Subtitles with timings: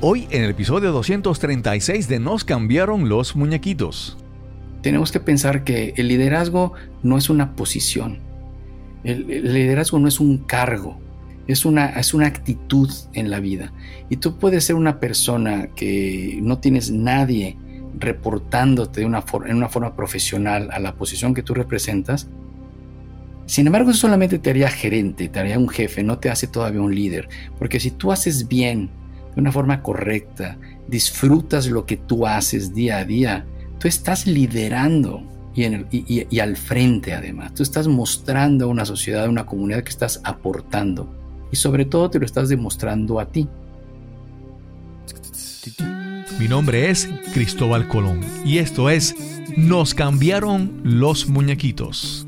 [0.00, 4.16] Hoy en el episodio 236 de Nos cambiaron los muñequitos.
[4.80, 8.20] Tenemos que pensar que el liderazgo no es una posición.
[9.02, 11.00] El, liderazgo no es un cargo.
[11.48, 13.72] Es una, es una actitud en la vida.
[14.08, 17.56] Y tú puedes ser una persona que no tienes nadie
[17.98, 22.28] reportándote de una en una forma profesional a la posición que tú representas.
[23.46, 26.82] Sin embargo, eso solamente te haría gerente, te haría un jefe, no te hace todavía
[26.82, 27.28] un líder.
[27.58, 28.90] Porque si tú haces bien
[29.34, 30.56] de una forma correcta,
[30.88, 33.44] disfrutas lo que tú haces día a día,
[33.78, 35.22] tú estás liderando
[35.90, 37.54] y, al frente además.
[37.54, 41.08] Tú estás mostrando a una sociedad, a una comunidad que estás aportando.
[41.50, 43.48] Y sobre todo te lo estás demostrando a ti.
[46.38, 49.16] Mi nombre es Cristóbal Colón y esto es
[49.56, 52.27] Nos cambiaron los muñequitos.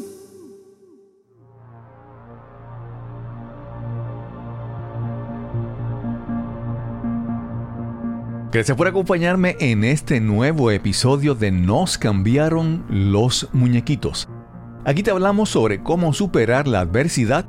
[8.51, 14.27] Gracias por acompañarme en este nuevo episodio de Nos cambiaron los muñequitos.
[14.83, 17.45] Aquí te hablamos sobre cómo superar la adversidad,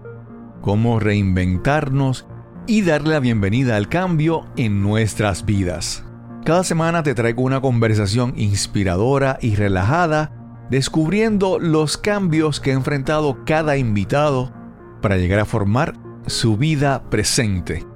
[0.60, 2.28] cómo reinventarnos
[2.68, 6.04] y darle la bienvenida al cambio en nuestras vidas.
[6.44, 10.30] Cada semana te traigo una conversación inspiradora y relajada,
[10.70, 14.52] descubriendo los cambios que ha enfrentado cada invitado
[15.00, 15.94] para llegar a formar
[16.28, 17.91] su vida presente.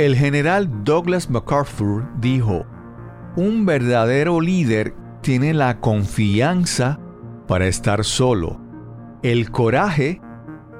[0.00, 2.64] El general Douglas MacArthur dijo,
[3.36, 6.98] un verdadero líder tiene la confianza
[7.46, 8.58] para estar solo,
[9.22, 10.22] el coraje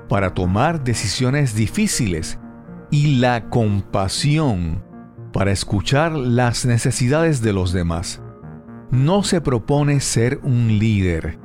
[0.09, 2.39] para tomar decisiones difíciles
[2.91, 4.83] y la compasión
[5.35, 8.23] para escuchar las necesidades de los demás.
[8.91, 11.39] No se propone ser un líder,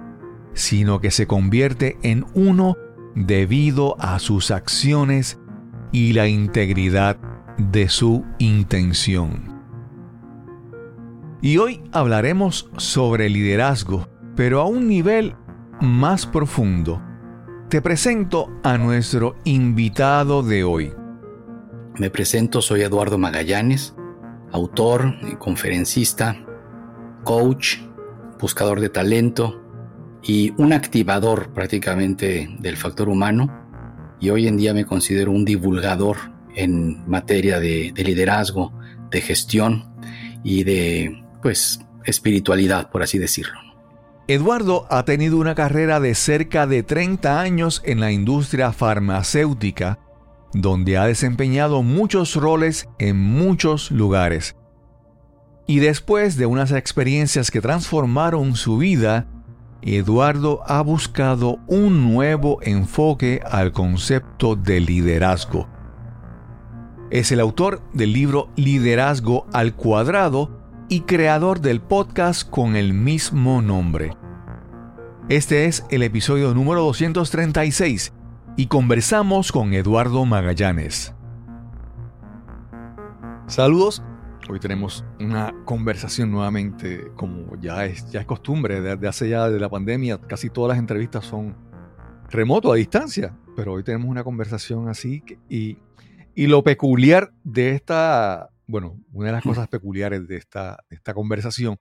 [0.54, 2.78] sino que se convierte en uno
[3.16, 5.42] debido a sus acciones
[5.92, 7.18] y la integridad
[7.58, 9.56] de su intención.
[11.42, 15.36] Y hoy hablaremos sobre liderazgo, pero a un nivel
[15.82, 17.02] más profundo.
[17.70, 20.94] Te presento a nuestro invitado de hoy.
[21.98, 23.96] Me presento, soy Eduardo Magallanes,
[24.52, 26.36] autor, conferencista,
[27.24, 27.78] coach,
[28.40, 29.62] buscador de talento
[30.24, 33.64] y un activador prácticamente del factor humano.
[34.20, 38.74] Y hoy en día me considero un divulgador en materia de, liderazgo,
[39.12, 39.94] de gestión
[40.44, 43.60] y de, pues, espiritualidad, por así decirlo.
[44.28, 50.00] Eduardo ha tenido una carrera de cerca de 30 años en la industria farmacéutica,
[50.54, 54.56] donde ha desempeñado muchos roles en muchos lugares.
[55.68, 59.28] Y después de unas experiencias que transformaron su vida,
[59.82, 65.68] Eduardo ha buscado un nuevo enfoque al concepto de liderazgo.
[67.12, 70.50] Es el autor del libro Liderazgo al Cuadrado
[70.90, 74.18] y creador del podcast con el mismo nombre.
[75.30, 78.12] Este es el episodio número 236
[78.58, 81.14] y conversamos con Eduardo Magallanes.
[83.46, 84.02] Saludos.
[84.50, 89.60] Hoy tenemos una conversación nuevamente, como ya es, ya es costumbre, desde hace ya de
[89.60, 91.56] la pandemia, casi todas las entrevistas son
[92.32, 95.78] remoto, a distancia, pero hoy tenemos una conversación así y
[96.36, 101.78] y lo peculiar de esta, bueno, una de las cosas peculiares de esta, esta conversación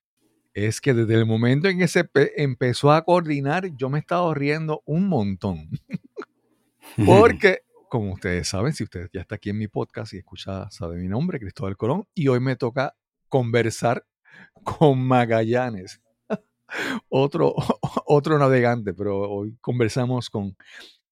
[0.55, 4.33] es que desde el momento en que se empezó a coordinar, yo me he estado
[4.33, 5.69] riendo un montón.
[7.05, 10.97] Porque, como ustedes saben, si ustedes ya está aquí en mi podcast y escucha, sabe
[10.97, 12.95] mi nombre, Cristóbal Colón, y hoy me toca
[13.29, 14.07] conversar
[14.63, 16.01] con Magallanes.
[17.09, 17.55] otro,
[18.07, 20.57] otro navegante, pero hoy conversamos con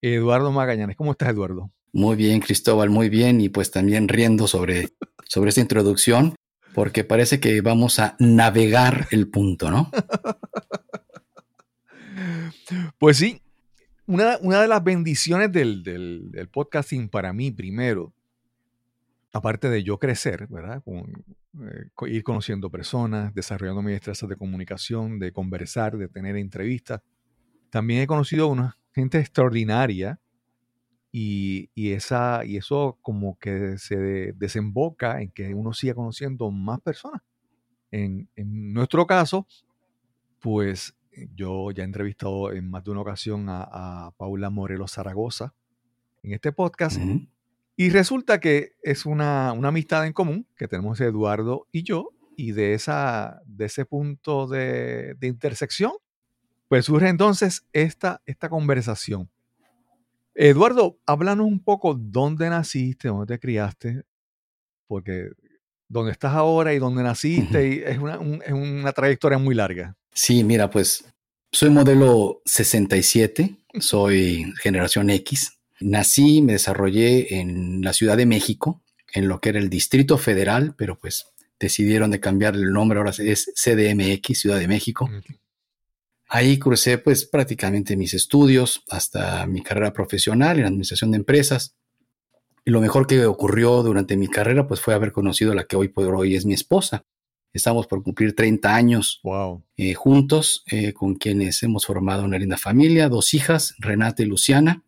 [0.01, 0.97] Eduardo Magallanes.
[0.97, 1.73] ¿Cómo estás, Eduardo?
[1.93, 3.41] Muy bien, Cristóbal, muy bien.
[3.41, 4.89] Y pues también riendo sobre,
[5.29, 6.35] sobre esta introducción,
[6.75, 9.91] porque parece que vamos a navegar el punto, ¿no?
[12.99, 13.43] Pues sí,
[14.07, 18.15] una, de las bendiciones del, del, podcasting para mí, primero,
[19.33, 20.83] aparte de yo crecer, ¿verdad?
[20.87, 27.03] Eh, ir conociendo personas, desarrollando mis destrezas de comunicación, de conversar, de tener entrevistas,
[27.69, 30.22] también he conocido una gente extraordinaria
[31.15, 37.21] y, esa, y eso como que se desemboca en que uno siga conociendo más personas.
[37.91, 38.29] En,
[38.73, 39.47] nuestro caso,
[40.41, 40.97] pues
[41.35, 45.53] yo ya he entrevistado en más de una ocasión a, Paula Morelos Zaragoza
[46.23, 46.99] en este podcast.
[47.77, 52.53] Y resulta que es una, una amistad en común que tenemos Eduardo y yo, y
[52.53, 55.93] de, esa, de ese punto de, de intersección,
[56.69, 59.29] pues surge entonces esta, esta conversación.
[60.35, 64.03] Eduardo, háblanos un poco dónde naciste, dónde te criaste,
[64.87, 65.31] porque
[65.89, 69.97] dónde estás ahora y dónde naciste y es, una, es una trayectoria muy larga.
[70.15, 71.05] Sí, mira, pues
[71.51, 75.59] soy modelo 67, soy generación X.
[75.81, 78.83] Nací, me desarrollé en la Ciudad de México,
[79.13, 81.27] en lo que era el Distrito Federal, pero pues
[81.61, 85.11] decidieron de cambiar el nombre, ahora es CDMX, Ciudad de México.
[86.35, 91.77] Ahí crucé pues prácticamente mis estudios hasta mi carrera profesional en administración de empresas.
[92.65, 95.77] Y lo mejor que ocurrió durante mi carrera pues fue haber conocido a la que
[95.77, 97.05] hoy por hoy es mi esposa.
[97.53, 99.21] Estamos por cumplir 30 años
[99.77, 104.85] eh, juntos, eh, con quienes hemos formado una linda familia, dos hijas, Renata y Luciana.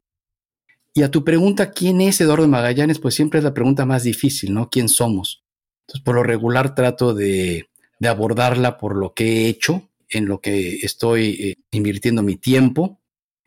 [0.94, 3.00] Y a tu pregunta, ¿quién es Eduardo Magallanes?
[3.00, 4.70] Pues siempre es la pregunta más difícil, ¿no?
[4.70, 5.44] ¿Quién somos?
[5.82, 7.68] Entonces, por lo regular trato de,
[7.98, 13.00] de abordarla por lo que he hecho, en lo que estoy eh, invirtiendo mi tiempo,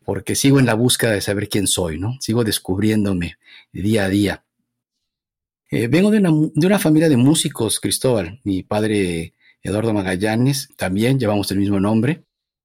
[0.04, 2.18] porque sigo en la búsqueda de saber quién soy, ¿no?
[2.22, 3.38] Sigo descubriéndome
[3.72, 4.46] día a día.
[5.70, 8.40] Eh, vengo de una, de una, familia de músicos, Cristóbal.
[8.44, 12.24] Mi padre, Eduardo Magallanes, también llevamos el mismo nombre.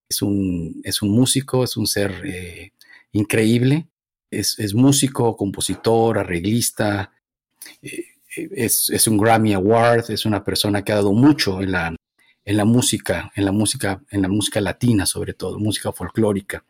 [0.08, 2.72] Es un, es un músico, es un ser eh,
[3.10, 3.88] increíble.
[4.30, 7.12] Es, es, músico, compositor, arreglista.
[7.80, 10.10] es, es, un Grammy Award.
[10.10, 11.96] Es una persona que ha dado mucho en la,
[12.44, 16.64] en la música, en la música, en la música latina sobre todo, música folclórica,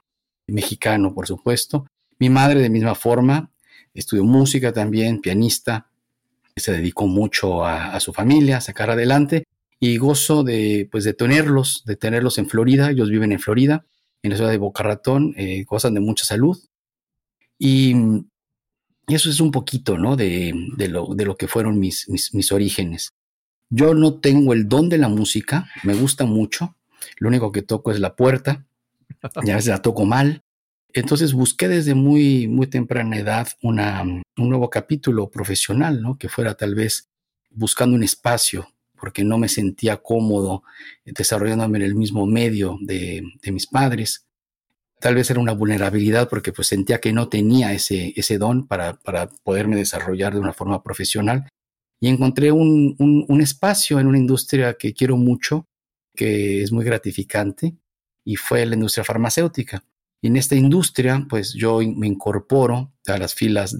[0.46, 1.86] mexicano por supuesto.
[2.18, 3.50] Mi madre de misma forma
[3.94, 5.88] estudió música también, pianista,
[6.56, 9.44] se dedicó mucho a, su familia, a sacar adelante
[9.80, 12.90] y gozo de, pues, de tenerlos, de tenerlos en Florida.
[12.90, 13.84] Ellos viven en Florida,
[14.22, 16.58] en la ciudad de Boca Ratón, eh, gozan de mucha salud.
[17.58, 17.94] Y,
[19.08, 20.14] eso es un poquito, ¿no?
[20.14, 23.12] De, de, lo, de lo, que fueron mis, mis, mis orígenes.
[23.74, 26.76] Yo no tengo el don de la música, me gusta mucho.
[27.16, 28.66] Lo único que toco es la puerta,
[29.42, 30.42] y a veces la toco mal.
[30.92, 36.18] Entonces busqué desde muy, muy temprana edad una, un nuevo capítulo profesional, ¿no?
[36.18, 37.08] Que fuera tal vez
[37.48, 38.68] buscando un espacio,
[39.00, 40.64] porque no me sentía cómodo
[41.06, 44.26] desarrollándome en el mismo medio de, de mis padres.
[45.00, 48.98] Tal vez era una vulnerabilidad porque pues sentía que no tenía ese, ese don para,
[48.98, 51.46] para poderme desarrollar de una forma profesional
[52.02, 55.68] y encontré un, un, espacio en una industria que quiero mucho,
[56.16, 57.76] que es muy gratificante,
[58.24, 59.84] y fue la industria farmacéutica.
[60.20, 63.78] Y en esta industria, pues yo me incorporo a las filas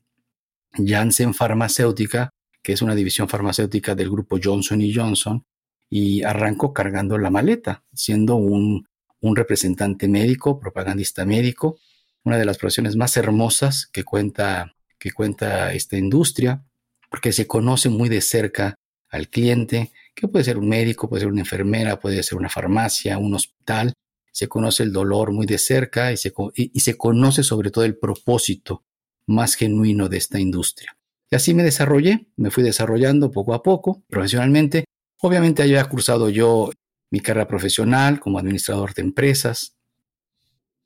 [0.72, 2.30] Janssen Farmacéutica,
[2.62, 5.44] que es una división farmacéutica del grupo Johnson Johnson,
[5.90, 8.86] y arranco cargando la maleta, siendo un,
[9.18, 11.80] un representante médico, propagandista médico,
[12.22, 16.64] una de las profesiones más hermosas que cuenta, que cuenta esta industria
[17.12, 18.74] porque se conoce muy de cerca
[19.10, 23.18] al cliente, que puede ser un médico, puede ser una enfermera, puede ser una farmacia,
[23.18, 23.92] un hospital.
[24.32, 27.98] Se conoce el dolor muy de cerca y se, y, se conoce sobre todo el
[27.98, 28.84] propósito
[29.26, 30.96] más genuino de esta industria.
[31.30, 34.86] Y así me desarrollé, me fui desarrollando poco a poco, profesionalmente.
[35.20, 36.70] Obviamente había cursado yo
[37.10, 39.76] mi carrera profesional como administrador de empresas.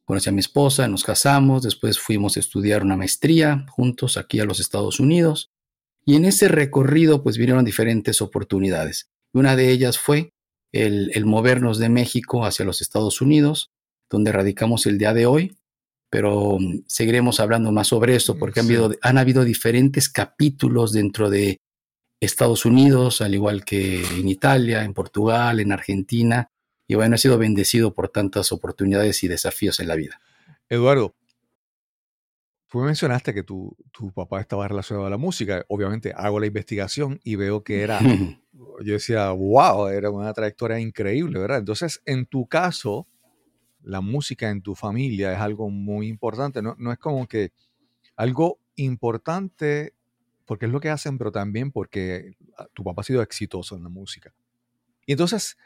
[0.04, 4.44] Conocí a mi esposa, nos casamos, después fuimos a estudiar una maestría juntos aquí a
[4.44, 5.52] los Estados Unidos.
[6.06, 9.10] Y en ese recorrido pues vinieron diferentes oportunidades.
[9.34, 10.32] Una de ellas fue
[10.72, 13.70] el, movernos de México hacia los Estados Unidos,
[14.08, 15.56] donde radicamos el día de hoy,
[16.08, 21.28] pero mm, seguiremos hablando más sobre esto porque han, habido, han habido diferentes capítulos dentro
[21.28, 21.58] de
[22.20, 26.48] Estados Unidos, al igual que en Italia, en Portugal, en Argentina,
[26.88, 30.20] y bueno, he sido bendecido por tantas oportunidades y desafíos en la vida.
[30.68, 31.14] Eduardo,
[32.68, 35.64] Tú mencionaste que tu, tu, papá estaba relacionado a la música.
[35.68, 38.00] Obviamente hago la investigación y veo que era,
[38.84, 41.58] yo decía, wow, era una trayectoria increíble, ¿verdad?
[41.58, 43.06] Entonces, en tu caso,
[43.82, 46.60] la música en tu familia es algo muy importante.
[46.60, 47.52] No, no es como que
[48.16, 49.94] algo importante
[50.44, 53.84] porque es lo que hacen, pero también porque ah, tu papá ha sido exitoso en
[53.84, 54.34] la música.
[55.06, 55.56] Y entonces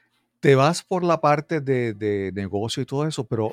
[0.40, 3.52] te vas por la parte de, de negocio y todo eso, pero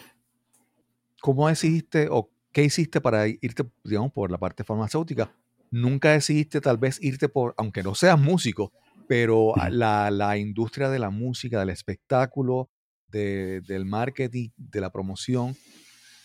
[1.22, 5.32] ¿cómo decidiste o ¿qué hiciste para irte, digamos, por la parte farmacéutica?
[5.70, 8.74] Nunca decidiste tal vez irte por, aunque no seas músico,
[9.08, 12.72] pero la, la industria de la música, del espectáculo,
[13.10, 15.56] del marketing, de la promoción,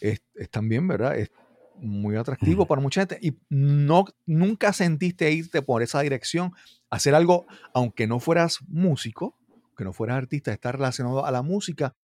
[0.00, 1.18] es, también, ¿verdad?
[1.18, 1.30] Es
[1.76, 3.18] muy atractivo para mucha gente.
[3.20, 6.52] Y no, nunca sentiste irte por esa dirección,
[6.88, 9.36] hacer algo, aunque no fueras músico,
[9.76, 11.94] que no fueras artista, estar relacionado a la música,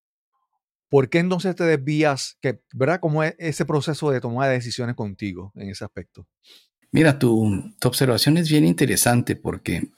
[0.89, 2.39] ¿Por qué entonces te desvías?
[2.41, 3.01] Que, ¿Verdad?
[3.01, 6.27] ¿Cómo es ese proceso de tomar decisiones contigo en ese aspecto?
[6.91, 9.89] Mira, tu, tu observación es bien interesante porque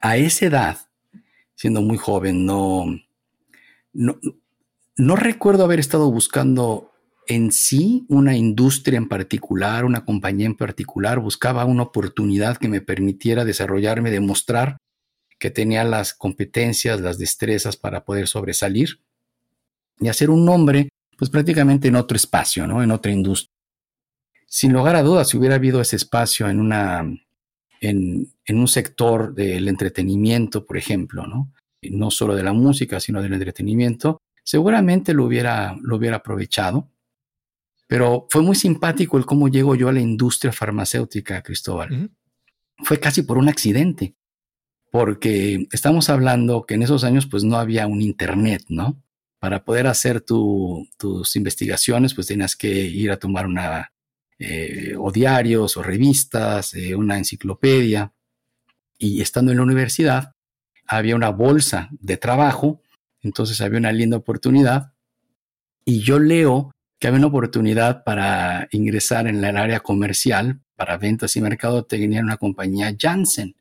[0.00, 0.78] a esa edad,
[1.54, 2.86] siendo muy joven, no,
[3.92, 4.20] no,
[4.96, 6.92] no recuerdo haber estado buscando
[7.26, 12.80] en sí una industria en particular, una compañía en particular, buscaba una oportunidad que me
[12.80, 14.78] permitiera desarrollarme, demostrar
[15.38, 19.00] que tenía las competencias, las destrezas para poder sobresalir
[19.98, 22.82] y hacer un nombre, pues prácticamente en otro espacio, ¿no?
[22.82, 23.50] En otra industria.
[24.46, 27.04] Sin lugar a dudas, si hubiera habido ese espacio en una,
[27.80, 31.52] en, en un sector del entretenimiento, por ejemplo, ¿no?
[31.82, 36.88] No solo de la música, sino del entretenimiento, seguramente lo hubiera, lo hubiera aprovechado.
[37.86, 42.10] Pero fue muy simpático el cómo llego yo a la industria farmacéutica, Cristóbal.
[42.82, 44.14] Fue casi por un accidente
[44.94, 49.02] porque estamos hablando que en esos años pues no había un internet, ¿no?
[49.44, 53.92] Para poder hacer tus investigaciones pues tenías que ir a tomar una,
[54.38, 58.10] eh, o diarios o revistas, eh, una enciclopedia.
[58.96, 60.32] Y estando en la universidad
[60.86, 62.80] había una bolsa de trabajo,
[63.20, 64.94] entonces había una linda oportunidad.
[65.84, 71.36] Y yo leo que había una oportunidad para ingresar en el área comercial, para ventas
[71.36, 73.54] y mercadotecnia en una compañía Janssen.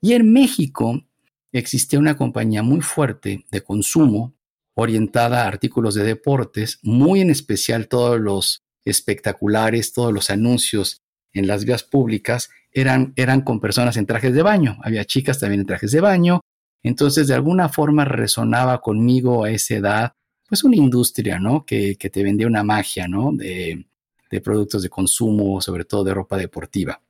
[0.00, 1.04] Y en México
[1.50, 4.36] existía una compañía muy fuerte de consumo
[4.74, 11.02] orientada a artículos de deportes, muy en especial todos los espectaculares, todos los anuncios
[11.32, 14.78] en las vías públicas eran, eran con personas en trajes de baño.
[14.82, 16.40] Había chicas también en trajes de baño.
[16.82, 20.12] Entonces, de alguna forma resonaba conmigo a esa edad,
[20.48, 21.64] pues una industria, ¿no?
[21.64, 23.32] Que, que te vendía una magia, ¿no?
[23.32, 23.86] De,
[24.30, 27.00] de productos de consumo, sobre todo de ropa deportiva.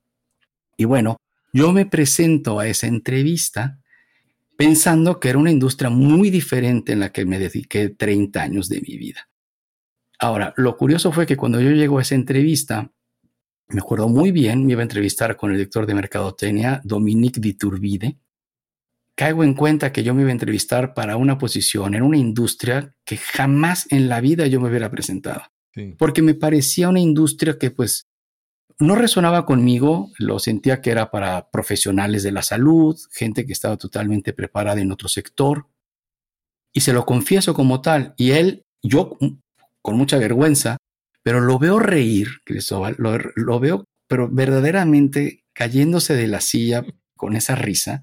[0.77, 1.17] Y bueno,
[1.53, 3.81] yo me presento a esa entrevista
[4.57, 8.81] pensando que era una industria muy diferente en la que me dediqué 30 años de
[8.81, 9.29] mi vida.
[10.19, 12.93] Ahora, lo curioso fue que cuando yo llego a esa entrevista,
[13.69, 18.19] me acuerdo muy bien, me iba a entrevistar con el director de Mercadotecnia, Dominique Viturbide.
[19.17, 22.95] Caigo en cuenta que yo me iba a entrevistar para una posición en una industria
[23.05, 25.43] que jamás en la vida yo me hubiera presentado.
[25.99, 28.07] Porque me parecía una industria que pues
[28.81, 33.77] no resonaba conmigo, lo sentía que era para profesionales de la salud, gente que estaba
[33.77, 35.69] totalmente preparada en otro sector.
[36.73, 38.15] Y se lo confieso como tal.
[38.17, 39.39] Y él, yo mm,
[39.81, 40.77] con mucha vergüenza,
[41.23, 46.85] pero lo veo reír, Cristóbal, lo, lo veo, pero verdaderamente cayéndose de la silla
[47.17, 48.03] con esa risa.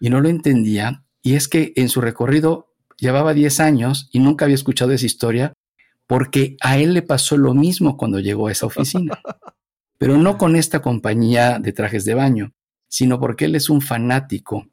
[0.00, 1.04] Y no lo entendía.
[1.22, 5.52] Y es que en su recorrido llevaba 10 años y nunca había escuchado esa historia
[6.06, 9.20] porque a él le pasó lo mismo cuando llegó a esa oficina.
[9.98, 12.54] pero no con esta compañía de trajes de baño,
[12.88, 14.68] sino porque él es un fanático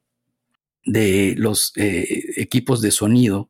[0.85, 3.49] de los eh, equipos de sonido.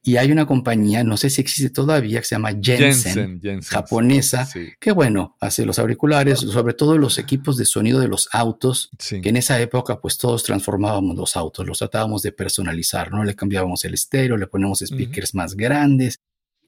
[0.00, 4.48] Y hay una compañía, no sé si existe todavía, que se llama Jensen, japonesa,
[4.78, 9.28] que bueno, hace los auriculares, sobre todo los equipos de sonido de los autos, que
[9.28, 13.24] en esa época pues todos transformábamos los autos, los tratábamos de personalizar, ¿no?
[13.24, 16.20] Le cambiábamos el estéreo, le ponemos speakers más grandes,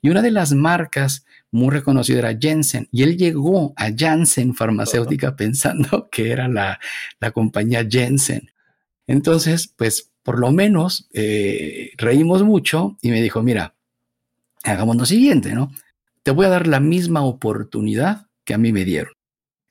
[0.02, 2.88] y una de las marcas muy reconocida era Jensen.
[2.90, 6.78] Y él llegó a Janssen Farmacéutica pensando que era la,
[7.32, 8.50] compañía Jensen.
[9.06, 13.74] Entonces, pues por lo menos eh, reímos mucho y me dijo, mira,
[14.62, 15.72] hagamos lo siguiente, ¿no?
[16.22, 19.12] Te voy a dar la misma oportunidad que a mí me dieron.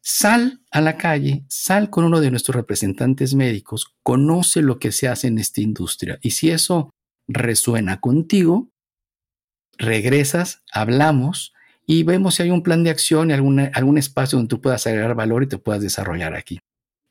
[0.01, 5.07] Sal a la calle, sal con uno de nuestros representantes médicos, conoce lo que se
[5.07, 6.89] hace en esta industria y si eso
[7.27, 8.68] resuena contigo,
[9.79, 11.53] regresas, hablamos
[11.87, 15.15] y vemos si hay un plan de acción y algún espacio donde tú puedas agregar
[15.15, 16.59] valor y te puedas desarrollar aquí.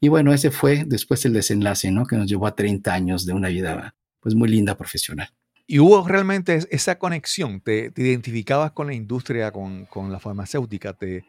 [0.01, 2.07] Y bueno, ese fue después el desenlace, ¿no?
[2.07, 5.29] Que nos llevó a 30 años de una vida, pues muy linda profesional.
[5.67, 11.25] Y hubo realmente esa conexión, te, identificabas con la industria, con, con la farmacéutica, te,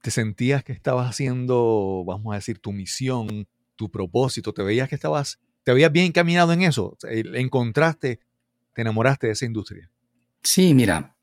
[0.00, 4.94] te sentías que estabas haciendo, vamos a decir, tu misión, tu propósito, te veías que
[4.94, 8.20] estabas, te veías bien encaminado en eso, encontraste,
[8.72, 9.90] te enamoraste de esa industria.
[10.46, 11.16] Sí, mira,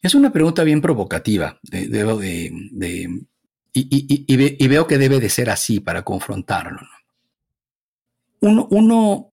[0.00, 1.60] es una pregunta bien provocativa.
[1.62, 3.20] de,
[3.74, 6.80] y, veo que debe de ser así para confrontarlo.
[8.40, 9.30] Uno,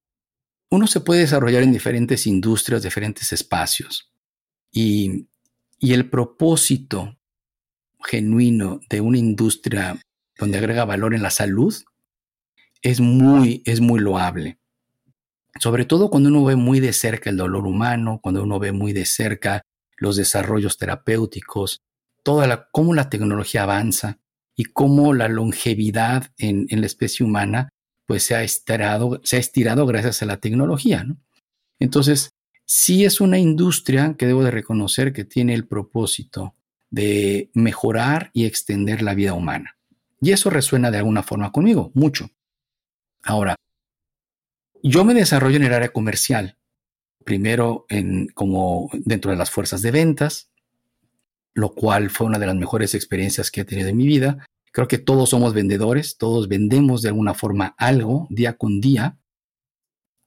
[0.85, 4.11] se puede desarrollar en diferentes industrias, diferentes espacios.
[4.69, 5.27] Y,
[5.79, 7.17] el propósito
[8.03, 9.97] genuino de una industria
[10.37, 11.73] donde agrega valor en la salud
[12.81, 13.63] es muy
[13.99, 14.59] loable
[15.59, 18.93] sobre todo cuando uno ve muy de cerca el dolor humano, cuando uno ve muy
[18.93, 19.61] de cerca
[19.97, 21.81] los desarrollos terapéuticos,
[22.23, 24.19] toda la, cómo la tecnología avanza
[24.55, 27.69] y cómo la longevidad en, la especie humana
[28.05, 31.05] pues se ha estirado, se ha estirado gracias a la tecnología.
[31.79, 32.31] Entonces,
[32.65, 36.55] sí es una industria que debo de reconocer que tiene el propósito
[36.89, 39.77] de mejorar y extender la vida humana.
[40.21, 42.29] Y eso resuena de alguna forma conmigo, mucho.
[43.23, 43.55] Ahora,
[44.83, 46.57] yo me desarrollo en el área comercial,
[47.23, 47.85] primero
[48.33, 50.49] como dentro de las fuerzas de ventas,
[51.53, 54.45] lo cual fue una de las mejores experiencias que he tenido en mi vida.
[54.71, 59.17] Creo que todos somos vendedores, todos vendemos de alguna forma algo día con día.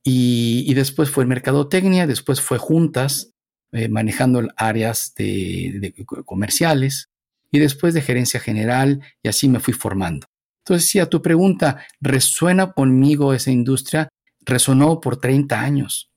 [0.04, 3.32] Y, después fue mercadotecnia, después fue juntas,
[3.70, 5.94] eh, manejando áreas de,
[6.26, 7.08] comerciales
[7.52, 10.26] y después de gerencia general y así me fui formando.
[10.64, 14.08] Entonces, si a tu pregunta, ¿resuena conmigo esa industria?
[14.44, 16.10] Resonó por 30 años.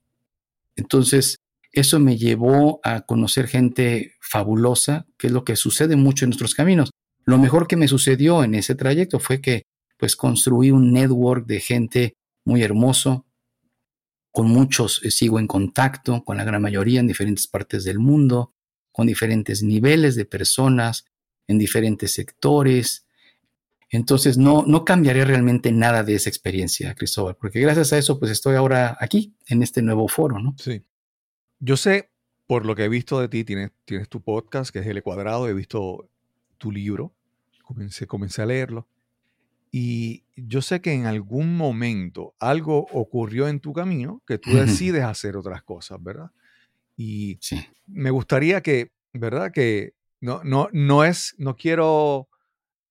[0.75, 1.37] Entonces,
[1.71, 6.55] eso me llevó a conocer gente fabulosa, que es lo que sucede mucho en nuestros
[6.55, 6.91] caminos.
[7.25, 9.63] Lo mejor que me sucedió en ese trayecto fue que
[9.97, 12.13] pues construí un network de gente
[12.45, 13.25] muy hermoso,
[14.31, 18.53] con muchos eh, sigo en contacto, con la gran mayoría en diferentes partes del mundo,
[18.91, 21.05] con diferentes niveles de personas,
[21.47, 23.04] en diferentes sectores.
[23.89, 28.31] Entonces no, no cambiaré realmente nada de esa experiencia, Cristóbal, porque gracias a eso pues
[28.31, 30.55] estoy ahora aquí, en este nuevo foro, ¿no?
[30.57, 30.83] Sí.
[31.59, 32.11] Yo sé,
[32.47, 35.47] por lo que he visto de ti, tienes, tienes tu podcast, que es El Cuadrado,
[35.47, 36.09] he visto
[36.57, 37.13] tu libro,
[37.63, 38.87] comencé, comencé a leerlo.
[39.71, 45.03] Y yo sé que en algún momento algo ocurrió en tu camino que tú decides
[45.03, 46.31] hacer otras cosas, ¿verdad?
[46.95, 47.39] Y
[47.87, 49.51] me gustaría que, ¿verdad?
[49.51, 52.29] Que no, no, no es, no quiero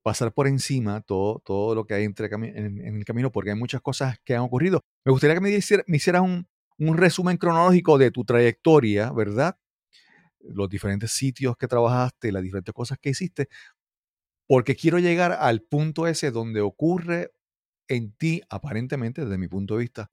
[0.04, 3.80] pasar por encima todo, todo lo que hay entre en, el camino, porque hay muchas
[3.80, 4.82] cosas que han ocurrido.
[5.02, 6.46] Me gustaría que me, hicieras un,
[6.76, 9.56] un resumen cronológico de tu trayectoria, ¿verdad?
[10.40, 13.48] Los diferentes sitios que trabajaste, las diferentes cosas que hiciste,
[14.46, 17.32] porque quiero llegar al punto ese donde ocurre
[17.88, 20.10] en ti, aparentemente, desde mi punto de vista,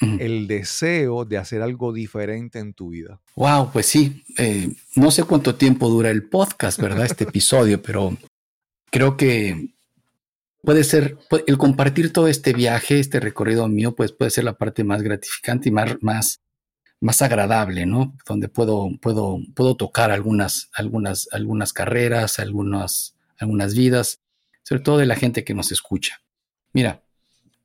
[0.00, 3.20] el deseo de hacer algo diferente en tu vida.
[3.36, 4.24] Wow, pues sí.
[4.36, 7.06] Eh, no sé cuánto tiempo dura el podcast, ¿verdad?
[7.06, 8.16] Este episodio, pero
[8.90, 9.70] creo que
[10.62, 11.16] puede ser,
[11.46, 15.68] el compartir todo este viaje, este recorrido mío, pues puede ser la parte más gratificante
[15.68, 16.40] y más, más,
[17.00, 18.16] más agradable, ¿no?
[18.26, 24.20] Donde puedo, puedo, puedo tocar algunas, algunas, algunas carreras, algunas, algunas vidas,
[24.62, 26.20] sobre todo de la gente que nos escucha.
[26.72, 27.02] Mira,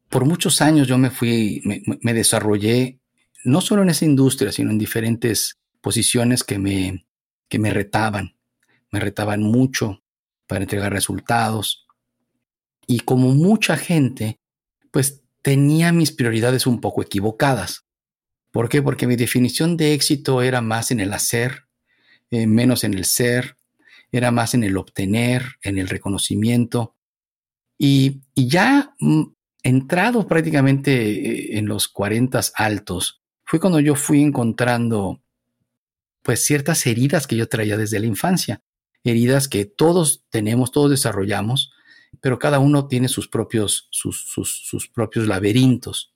[0.10, 3.00] por muchos años yo me fui, me, desarrollé
[3.44, 7.06] no solo en esa industria, sino en diferentes posiciones que me,
[7.50, 8.36] que me retaban,
[8.92, 10.03] me retaban mucho
[10.48, 11.86] para entregar resultados.
[12.88, 14.40] Y como mucha gente,
[14.92, 17.86] pues tenía mis prioridades un poco equivocadas.
[18.52, 18.82] ¿Por qué?
[18.82, 21.66] Porque mi definición de éxito era más en el hacer,
[22.30, 23.58] eh, menos en el ser,
[24.12, 26.96] era más en el obtener, en el reconocimiento.
[27.78, 29.24] Y, ya mm,
[29.64, 35.22] entrado prácticamente eh, en los 40 altos, fue cuando yo fui encontrando
[36.22, 38.62] pues ciertas heridas que yo traía desde la infancia,
[39.04, 41.72] heridas que todos tenemos, todos desarrollamos,
[42.22, 46.14] pero cada uno tiene sus propios, sus, sus, propios laberintos.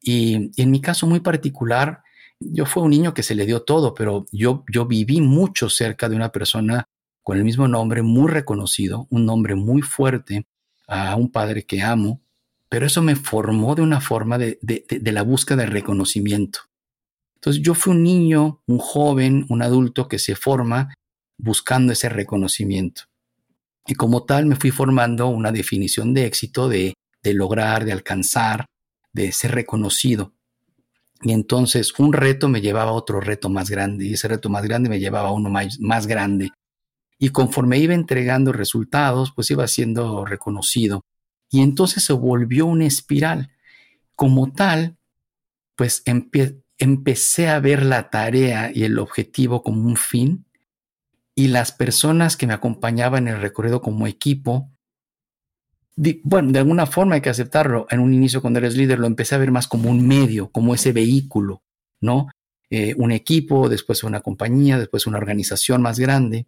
[0.00, 2.02] Y, en mi caso muy particular,
[2.40, 6.08] yo fui un niño que se le dio todo, pero yo, yo viví mucho cerca
[6.08, 6.88] de una persona
[7.22, 10.46] con el mismo nombre, muy reconocido, un nombre muy fuerte,
[10.86, 12.20] a un padre que amo,
[12.68, 14.58] pero eso me formó de una forma de,
[15.02, 16.60] la búsqueda de reconocimiento.
[17.36, 20.94] Entonces yo fui un niño, un joven, un adulto que se forma
[21.38, 23.02] buscando ese reconocimiento.
[23.86, 28.66] Y como tal me fui formando una definición de éxito, de, de lograr, de alcanzar,
[29.12, 30.32] de ser reconocido.
[31.22, 34.64] Y entonces un reto me llevaba a otro reto más grande y ese reto más
[34.64, 36.50] grande me llevaba a uno más, más grande
[37.18, 41.02] y conforme iba entregando resultados, pues iba siendo reconocido.
[41.50, 43.52] Y entonces se volvió una espiral.
[44.14, 44.96] Como tal,
[45.76, 46.02] pues
[46.78, 50.46] empecé a ver la tarea y el objetivo como un fin
[51.38, 54.70] y las personas que me acompañaban en el recorrido como equipo,
[56.24, 57.86] bueno, de alguna forma hay que aceptarlo.
[57.90, 60.74] En un inicio cuando eres líder lo empecé a ver más como un medio, como
[60.74, 61.62] ese vehículo,
[62.00, 62.28] ¿no?
[62.70, 66.46] Eh, un equipo, después una compañía, después una organización más grande.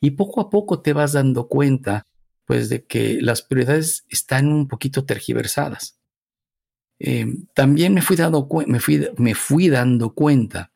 [0.00, 2.06] Y poco a poco te vas dando cuenta,
[2.46, 5.98] pues, de que las prioridades están un poquito tergiversadas.
[7.00, 10.72] Eh, también me fui, dando me, fui, me fui dando cuenta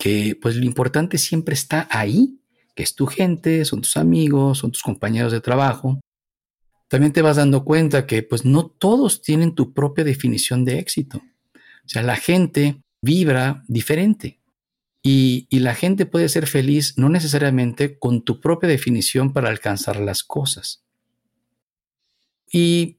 [0.00, 2.40] que, pues, lo importante siempre está ahí,
[2.74, 6.00] que es tu gente, son tus amigos, son tus compañeros de trabajo.
[6.88, 11.18] También te vas dando cuenta que, pues, no todos tienen tu propia definición de éxito.
[11.54, 14.40] O sea, la gente vibra diferente.
[15.02, 20.22] Y, la gente puede ser feliz no necesariamente con tu propia definición para alcanzar las
[20.22, 20.82] cosas.
[22.50, 22.96] Y,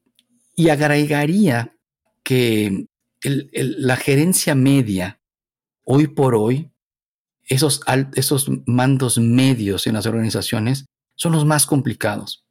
[0.70, 1.76] agregaría
[2.24, 2.86] que
[3.24, 5.20] la gerencia media,
[5.84, 6.71] hoy por hoy,
[7.52, 7.82] esos,
[8.16, 10.86] esos mandos medios en las organizaciones
[11.16, 12.46] son los más complicados.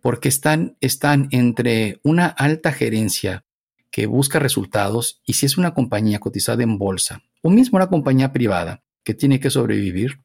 [0.00, 3.44] porque están, están entre una alta gerencia
[3.92, 8.32] que busca resultados y si es una compañía cotizada en bolsa o mismo una compañía
[8.32, 10.18] privada que tiene que sobrevivir,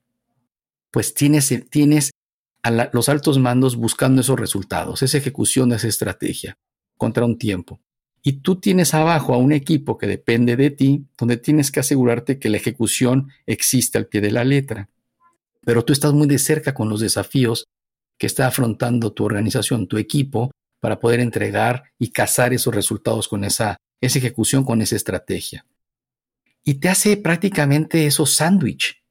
[0.90, 2.10] pues tienes, tienes
[2.64, 6.58] a los altos mandos buscando esos resultados, esa ejecución de esa estrategia
[6.98, 7.80] contra un tiempo.
[8.28, 12.40] Y tú tienes abajo a un equipo que depende de ti, donde tienes que asegurarte
[12.40, 14.90] que la ejecución existe al pie de la letra.
[15.64, 17.70] Pero tú estás muy de cerca con los desafíos
[18.18, 23.46] que está afrontando tu organización, tu equipo, para poder entregar y cazar esos resultados con
[23.46, 25.66] esa, ejecución, con esa estrategia.
[26.66, 29.02] Y te hace prácticamente eso sándwich,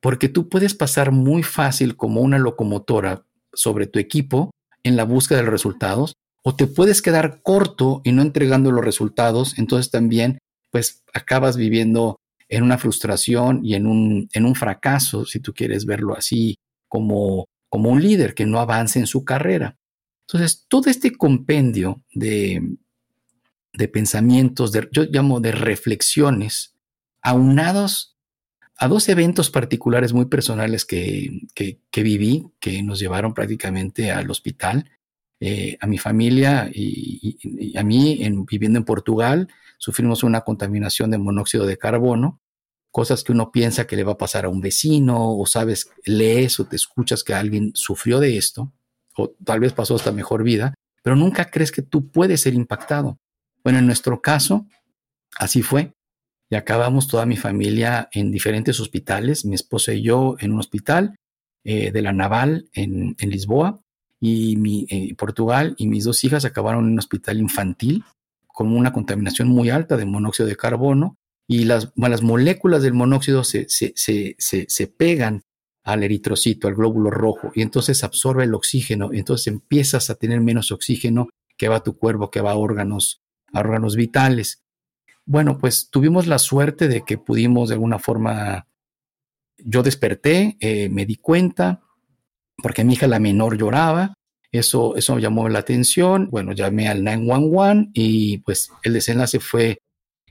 [0.00, 4.50] porque tú puedes pasar muy fácil como una locomotora sobre tu equipo
[4.82, 8.84] en la búsqueda de los resultados, o te puedes quedar corto y no entregando los
[8.84, 10.38] resultados, entonces también
[10.70, 12.16] pues acabas viviendo
[12.48, 16.56] en una frustración y en un, en un fracaso, si tú quieres verlo así,
[16.88, 19.76] como, como un líder que no avance en su carrera.
[20.28, 22.76] Entonces, todo este compendio de,
[23.72, 26.74] de pensamientos, de, yo llamo de reflexiones,
[27.22, 28.16] aunados
[28.76, 34.90] a dos eventos particulares muy personales que, que, viví, que nos llevaron prácticamente al hospital,
[35.40, 41.18] eh, a mi familia y, a mí en, viviendo en Portugal, sufrimos una contaminación de
[41.18, 42.40] monóxido de carbono,
[42.90, 46.60] cosas que uno piensa que le va a pasar a un vecino o sabes, lees
[46.60, 48.72] o te escuchas que alguien sufrió de esto
[49.16, 53.18] o tal vez pasó hasta mejor vida, pero nunca crees que tú puedes ser impactado.
[53.62, 54.66] Bueno, en nuestro caso,
[55.36, 55.92] así fue.
[56.50, 61.16] Y acabamos toda mi familia en diferentes hospitales, mi esposa y yo en un hospital
[61.64, 63.80] eh, de la Naval en, Lisboa
[64.26, 68.04] y mi, eh, Portugal y mis dos hijas acabaron en un hospital infantil
[68.46, 73.44] con una contaminación muy alta de monóxido de carbono y las, las moléculas del monóxido
[73.44, 75.42] se, se, se, se pegan
[75.82, 80.72] al eritrocito, al glóbulo rojo, y entonces absorbe el oxígeno, entonces empiezas a tener menos
[80.72, 83.20] oxígeno que va a tu cuerpo, que va a órganos,
[83.52, 84.62] órganos vitales.
[85.26, 88.68] Bueno, pues tuvimos la suerte de que pudimos de alguna forma,
[89.58, 91.82] yo desperté, eh, me di cuenta,
[92.62, 94.14] porque mi hija la menor lloraba,
[94.52, 99.78] eso, eso llamó la atención, bueno, llamé al 911 y pues el desenlace fue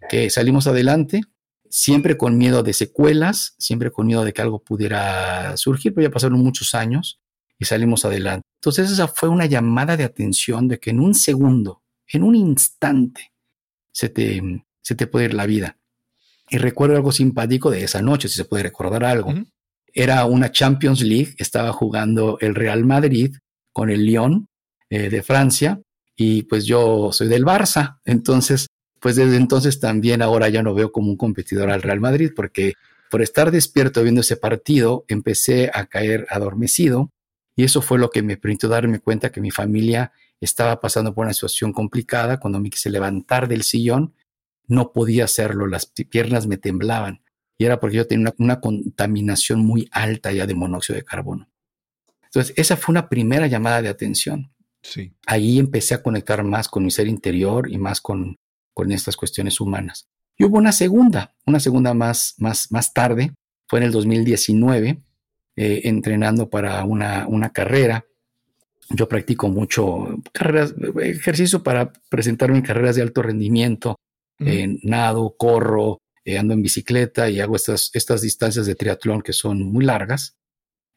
[0.10, 1.22] que salimos adelante,
[1.70, 6.14] siempre con miedo de secuelas, siempre con miedo de que algo pudiera surgir, pero ya
[6.14, 7.20] pasaron muchos años
[7.60, 8.46] y salimos adelante.
[8.62, 13.34] Entonces esa fue una llamada de atención de que en un segundo, en un instante,
[13.92, 14.42] se te,
[14.82, 15.78] se te puede ir la vida.
[16.50, 19.34] Y recuerdo algo simpático de esa noche, si se puede recordar algo.
[19.94, 23.36] Era una Champions League, estaba jugando el Real Madrid
[23.72, 24.48] con el Lyon
[24.90, 25.82] eh, de Francia
[26.16, 28.68] y pues yo soy del Barça, entonces
[29.00, 32.76] pues desde entonces también ahora ya no veo como un competidor al Real Madrid, porque
[33.12, 37.10] por estar despierto viendo ese partido, empecé a caer adormecido
[37.56, 41.26] y eso fue lo que me permitió darme cuenta que mi familia estaba pasando por
[41.26, 42.40] una situación complicada.
[42.40, 44.14] Cuando me quise levantar del sillón,
[44.68, 47.23] no podía hacerlo, las piernas me temblaban
[47.64, 51.50] y era porque yo tenía una, una contaminación muy alta ya de monóxido de carbono.
[52.26, 54.52] Entonces, esa fue una primera llamada de atención.
[54.82, 55.14] Sí.
[55.26, 58.36] Ahí empecé a conectar más con mi ser interior y más con,
[58.74, 60.10] con estas cuestiones humanas.
[60.38, 63.34] Y hubo una segunda, una segunda más, más, más tarde,
[63.70, 65.02] fue en el 2019,
[65.56, 68.06] eh, entrenando para una, una carrera.
[68.90, 73.96] Yo practico mucho carreras, ejercicio para presentarme en carreras de alto rendimiento,
[74.38, 79.62] nado, corro, eh, ando en bicicleta y hago estas, estas distancias de triatlón que son
[79.64, 80.38] muy largas.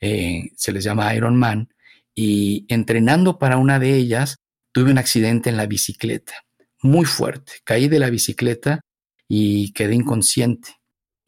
[0.00, 1.68] Eh, se les llama Ironman.
[2.14, 4.36] Y entrenando para una de ellas,
[4.72, 6.34] tuve un accidente en la bicicleta
[6.82, 7.52] muy fuerte.
[7.64, 8.80] Caí de la bicicleta
[9.28, 10.70] y quedé inconsciente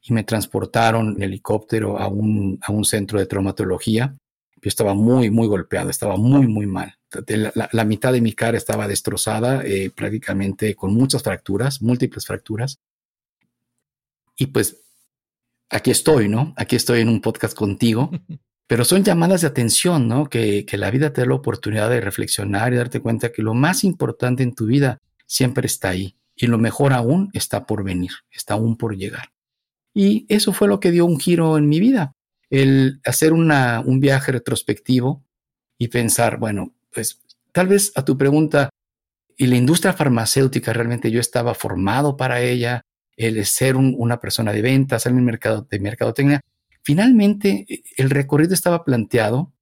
[0.02, 4.16] y me transportaron en helicóptero a un, a un centro de traumatología.
[4.60, 6.94] Yo estaba muy, muy golpeado, estaba muy, muy mal.
[7.72, 12.78] La, mitad de mi cara estaba destrozada, eh, prácticamente con muchas fracturas, múltiples fracturas.
[14.38, 14.84] Y pues
[15.68, 16.54] aquí estoy, ¿no?
[16.56, 18.10] Aquí estoy en un podcast contigo,
[18.66, 20.30] pero son llamadas de atención, ¿no?
[20.30, 23.52] Que, que la vida te da la oportunidad de reflexionar y darte cuenta que lo
[23.52, 28.12] más importante en tu vida siempre está ahí y lo mejor aún está por venir,
[28.30, 29.32] está aún por llegar.
[29.92, 32.12] Y eso fue lo que dio un giro en mi vida,
[32.50, 35.24] el hacer una, un viaje retrospectivo
[35.76, 37.20] y pensar, bueno, pues
[37.52, 38.70] tal vez a tu pregunta,
[39.36, 42.82] ¿y la industria farmacéutica realmente yo estaba formado para ella?
[43.18, 46.40] El ser una persona de ventas, ser un mercado de mercadotecnia.
[46.82, 49.52] Finalmente, el recorrido estaba planteado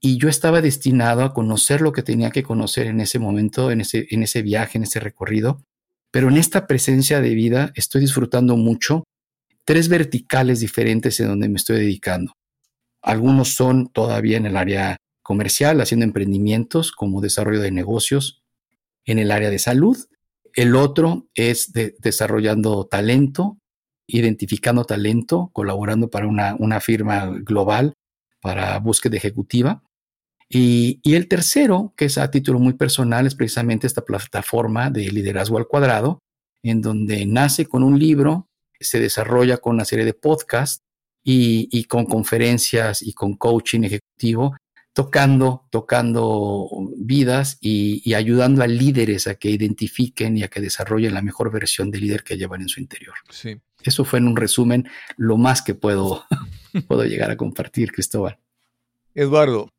[0.00, 3.80] y yo estaba destinado a conocer lo que tenía que conocer en ese momento, en
[3.80, 5.62] ese, en ese viaje, en ese recorrido.
[6.10, 9.04] Pero en esta presencia de vida estoy disfrutando mucho
[9.64, 12.32] tres verticales diferentes en donde me estoy dedicando.
[13.02, 18.42] Algunos son todavía en el área comercial, haciendo emprendimientos como desarrollo de negocios
[19.04, 19.96] en el área de salud.
[20.56, 23.58] El otro es desarrollando talento,
[24.08, 27.92] identificando talento, colaborando para una, una firma global
[28.40, 29.82] para búsqueda ejecutiva.
[30.48, 35.10] Y, y, el tercero, que es a título muy personal, es precisamente esta plataforma de
[35.10, 36.20] liderazgo al cuadrado,
[36.62, 38.46] en donde nace con un libro,
[38.80, 40.80] se desarrolla con una serie de podcasts
[41.22, 44.56] y, y con conferencias y con coaching ejecutivo,
[44.94, 46.70] tocando, tocando
[47.06, 51.50] vidas y, y, ayudando a líderes a que identifiquen y a que desarrollen la mejor
[51.52, 53.14] versión de líder que llevan en su interior.
[53.30, 53.60] Sí.
[53.82, 56.24] Eso fue en un resumen lo más que puedo,
[56.88, 58.38] puedo llegar a compartir, Cristóbal.
[59.14, 59.72] Eduardo,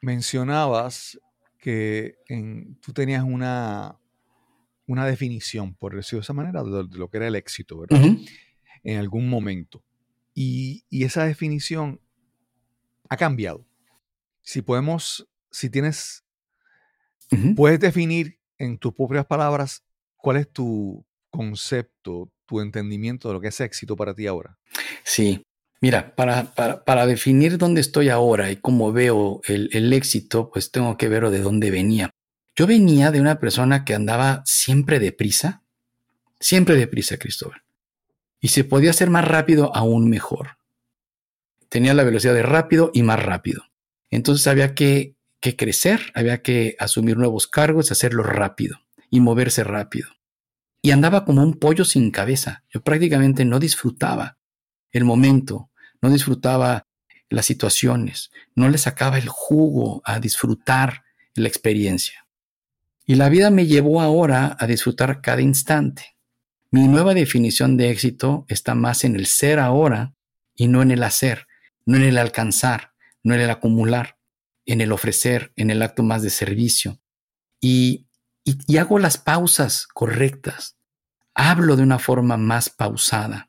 [0.00, 1.18] mencionabas
[1.58, 3.98] que en, tú tenías una,
[4.86, 8.02] una definición, por decirlo de esa manera, de, de lo que era el éxito, ¿verdad?
[8.02, 8.28] Uh -huh.
[8.84, 9.82] En algún momento.
[10.34, 12.00] Y, y, esa definición
[13.08, 13.66] ha cambiado.
[14.42, 16.24] Si podemos, si tienes,
[17.32, 17.54] uh -huh.
[17.54, 19.84] puedes definir en tus propias palabras
[20.16, 24.58] cuál es tu concepto, tu entendimiento de lo que es éxito para ti ahora.
[25.04, 25.42] Sí,
[25.80, 30.72] Mira, para, para, para, definir dónde estoy ahora y cómo veo el, el, éxito, pues
[30.72, 32.10] tengo que ver de dónde venía.
[32.56, 35.62] Yo venía de una persona que andaba siempre deprisa,
[36.40, 37.62] siempre deprisa, Cristóbal.
[38.40, 40.58] Y se podía hacer más rápido, aún mejor.
[41.68, 43.62] Tenía la velocidad de rápido y más rápido.
[44.10, 48.78] Entonces había que, que crecer, había que asumir nuevos cargos, hacerlo rápido
[49.10, 50.08] y moverse rápido.
[50.82, 52.64] Y andaba como un pollo sin cabeza.
[52.70, 54.38] Yo prácticamente no disfrutaba
[54.90, 55.70] el momento,
[56.00, 56.86] no disfrutaba
[57.28, 62.26] las situaciones, no le sacaba el jugo a disfrutar la experiencia.
[63.04, 66.16] Y la vida me llevó ahora a disfrutar cada instante.
[66.70, 70.14] Mi nueva definición de éxito está más en el ser ahora
[70.54, 71.46] y no en el hacer,
[71.86, 74.17] no en el alcanzar, no en el acumular,
[74.68, 77.00] en el ofrecer, en el acto más de servicio.
[77.60, 78.06] Y,
[78.44, 80.76] y, hago las pausas correctas.
[81.34, 83.48] Hablo de una forma más pausada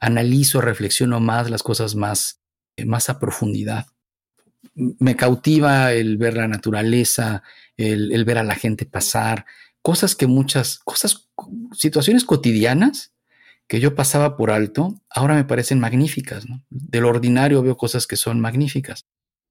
[0.00, 2.40] analizo, reflexiono más las cosas más,
[2.76, 3.86] eh, más a profundidad.
[4.74, 7.42] Me cautiva el ver la naturaleza,
[7.76, 9.44] el, el, ver a la gente pasar,
[9.82, 11.28] cosas que muchas, cosas,
[11.72, 13.12] situaciones cotidianas
[13.68, 16.48] que yo pasaba por alto, ahora me parecen magníficas.
[16.48, 16.64] ¿no?
[16.70, 19.06] Del ordinario veo cosas que son magníficas.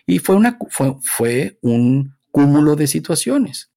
[0.10, 3.72] Y fue, una, fue, fue un cúmulo de situaciones.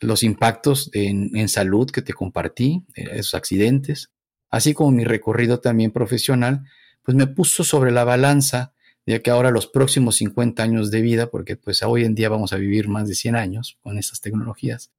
[0.00, 4.10] Los impactos en, en salud que te compartí, esos accidentes,
[4.48, 6.64] así como mi recorrido también profesional,
[7.02, 8.72] pues me puso sobre la balanza
[9.04, 12.54] de que ahora los próximos 50 años de vida, porque pues hoy en día vamos
[12.54, 14.92] a vivir más de 100 años con estas tecnologías,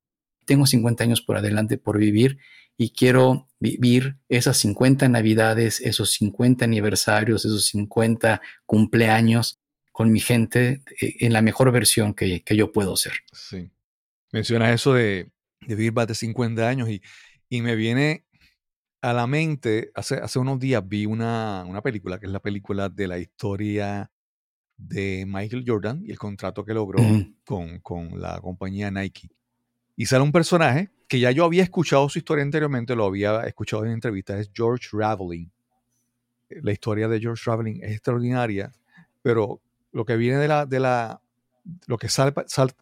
[0.46, 2.38] tengo 50 años por adelante por vivir
[2.78, 9.61] y quiero vivir esas 50 navidades, esos 50 aniversarios, esos 50 cumpleaños
[10.02, 13.14] con mi gente eh, en la mejor versión que, que yo puedo ser.
[13.32, 13.70] Sí.
[14.32, 17.04] Mencionas eso de, de vivir más de 50 años y,
[17.50, 18.26] y me viene
[19.04, 22.90] a la mente, hace, hace unos días vi una, una, película, que es la película
[22.90, 24.10] de la historia
[24.76, 27.36] de Michael Jordan y el contrato que logró uh -huh.
[27.46, 29.30] con, con, la compañía Nike.
[29.96, 33.86] Y sale un personaje que ya yo había escuchado su historia anteriormente, lo había escuchado
[33.86, 35.52] en entrevistas, es George Raveling.
[36.50, 38.72] La historia de George Raveling es extraordinaria,
[39.22, 41.22] pero lo que viene de la, de la
[41.88, 42.34] lo que sale,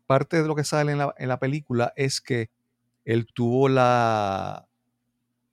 [0.06, 2.50] parte de lo que sale en la, en la película es que
[3.06, 4.68] él tuvo la,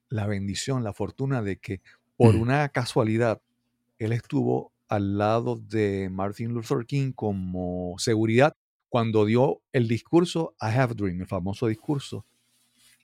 [0.08, 1.80] la bendición, la fortuna de que
[2.16, 2.40] por mm.
[2.40, 3.40] una casualidad
[3.98, 8.56] él estuvo al lado de Martin Luther King como seguridad
[8.88, 12.24] cuando dio el discurso I Have a Dream, el famoso discurso.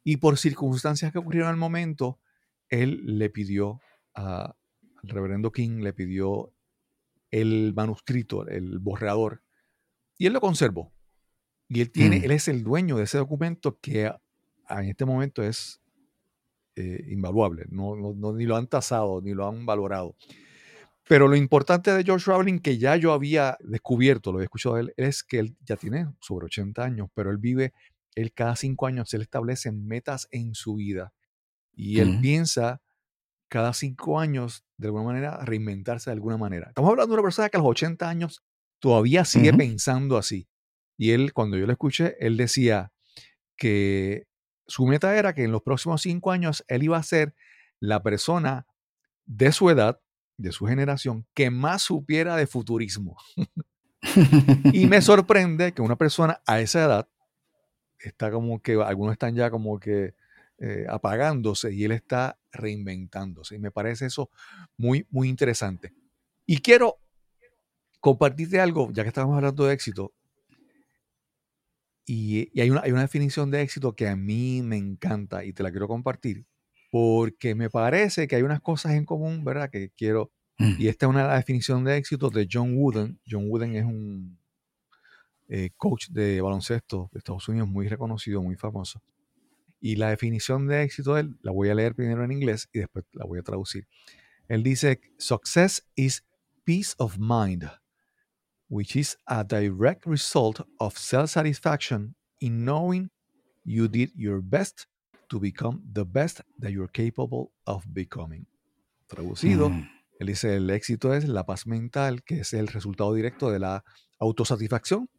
[0.05, 2.19] Y por circunstancias que ocurrieron al momento,
[2.69, 3.81] él le pidió
[4.15, 4.55] a,
[5.03, 6.53] al reverendo King, le pidió
[7.33, 9.43] el manuscrito, el borrador,
[10.17, 10.93] y él lo conservó.
[11.69, 12.25] Y él tiene, mm.
[12.25, 14.13] él es el dueño de ese documento que
[14.69, 15.81] en este momento es
[16.77, 20.15] eh, invaluable, no, no, no, ni lo han tasado, ni lo han valorado.
[21.09, 24.83] Pero lo importante de George Rowling, que ya yo había descubierto, lo he escuchado de
[24.83, 27.73] él, es que él ya tiene sobre 80 años, pero él vive,
[28.15, 31.13] él cada cinco años, él establece metas en su vida.
[31.75, 32.21] Y él -huh.
[32.21, 32.81] piensa
[33.53, 36.69] cada cinco años, de alguna manera, reinventarse de alguna manera.
[36.69, 38.43] Estamos hablando de una persona que a los 80 años
[38.79, 39.59] todavía sigue uh -huh.
[39.59, 40.49] pensando así.
[40.97, 42.93] Y él, cuando yo lo escuché, él decía
[43.55, 44.27] que
[44.67, 47.35] su meta era que en los próximos cinco años él iba a ser
[47.79, 48.67] la persona
[49.27, 50.01] de su edad,
[50.39, 53.19] de su generación, que más supiera de futurismo.
[54.73, 57.09] y me sorprende que una persona a esa edad
[57.99, 60.15] está como que, algunos están ya como que
[60.57, 63.57] eh, apagándose y él está reinventándose.
[63.57, 64.31] Y me parece eso
[64.77, 65.93] muy, muy interesante.
[66.47, 66.99] Y quiero
[68.01, 70.13] compartirte algo, ya que estamos hablando de éxito,
[72.05, 75.63] y, hay, una, hay una definición de éxito que a mí me encanta y te
[75.63, 76.45] la quiero compartir,
[76.91, 79.71] porque me parece que hay unas cosas en común, ¿verdad?
[79.71, 80.75] Que quiero, Mm.
[80.79, 83.19] y esta es una definición de éxito de John Wooden.
[83.29, 84.39] John Wooden es un
[85.49, 89.03] eh, coach de baloncesto de Estados Unidos muy reconocido, muy famoso.
[89.85, 92.79] Y la definición de éxito de él, la voy a leer primero en inglés y
[92.79, 93.89] después la voy a traducir.
[94.47, 96.23] Él dice, Success is
[96.65, 97.65] peace of mind,
[98.69, 103.11] which is a direct result of self-satisfaction in knowing
[103.65, 104.85] you did your best
[105.29, 108.47] to become the best that you're capable of becoming.
[109.09, 109.89] Traducido, Mm.
[110.21, 113.83] él dice, el éxito es la paz mental, que es el resultado directo de la
[114.21, 115.11] autosatisfacción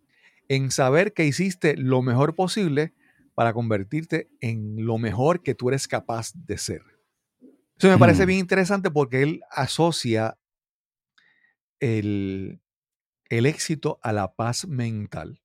[0.48, 2.94] en saber que hiciste lo mejor posible
[3.34, 6.82] para convertirte en lo mejor que tú eres capaz de ser.
[7.78, 8.28] Eso me parece Mm.
[8.28, 10.38] bien interesante porque él asocia
[11.80, 12.62] el,
[13.30, 15.42] el éxito a la paz mental,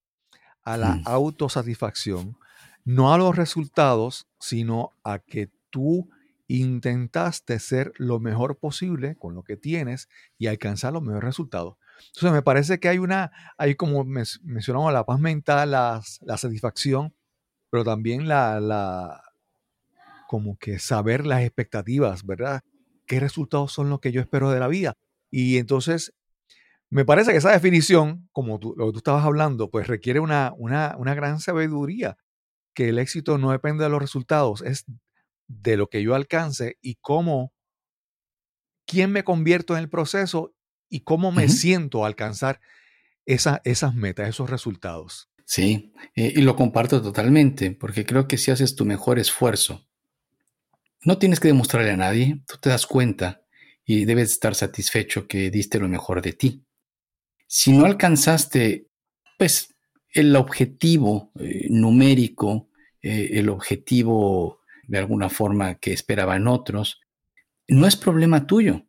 [0.62, 1.02] a la Mm.
[1.06, 2.36] autosatisfacción,
[2.84, 6.08] no a los resultados, sino a que tú
[6.46, 11.76] intentaste ser lo mejor posible con lo que tienes y alcanzar los mejores resultados.
[12.06, 17.14] Entonces me parece que hay una, hay como mencionamos la paz mental, la, la satisfacción,
[17.70, 19.22] pero también la, la,
[20.26, 22.60] como que saber las expectativas, ¿verdad?
[23.06, 24.94] ¿Qué resultados son los que yo espero de la vida?
[25.30, 26.12] Y entonces
[26.90, 30.52] me parece que esa definición, como tú, lo que tú estabas hablando, pues requiere una,
[30.56, 32.16] una, una gran sabiduría,
[32.74, 34.86] que el éxito no depende de los resultados, es
[35.48, 37.52] de lo que yo alcance y cómo,
[38.86, 40.54] quién me convierto en el proceso
[40.88, 42.60] y cómo me siento al alcanzar
[43.26, 45.28] esa- esas metas, esos resultados.
[45.50, 49.88] Sí, eh, y lo comparto totalmente, porque creo que si haces tu mejor esfuerzo,
[51.06, 53.40] no tienes que demostrarle a nadie, tú te das cuenta
[53.82, 56.66] y debes estar satisfecho que diste lo mejor de ti.
[57.46, 58.88] Si no alcanzaste,
[59.38, 59.74] pues,
[60.12, 62.68] el objetivo eh, numérico,
[63.00, 67.00] eh, el objetivo de alguna forma que esperaban otros,
[67.68, 68.84] no es problema tuyo.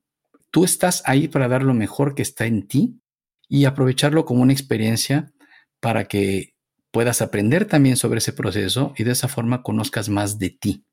[0.52, 3.00] Tú estás ahí para dar lo mejor que está en ti
[3.48, 5.32] y aprovecharlo como una experiencia
[5.80, 6.54] para que
[6.92, 10.86] puedas aprender también sobre ese proceso y de esa forma conozcas más de ti.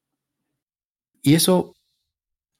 [1.23, 1.75] Y eso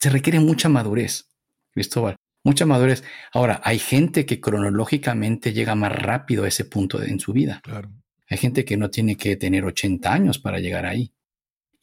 [0.01, 1.29] se requiere mucha madurez,
[1.73, 3.05] Cristóbal, mucha madurez.
[3.33, 7.61] Ahora, hay gente que cronológicamente llega más rápido a ese punto de- en su vida.
[7.63, 7.91] Claro.
[8.29, 11.13] Hay gente que no tiene que tener 80 años para llegar ahí.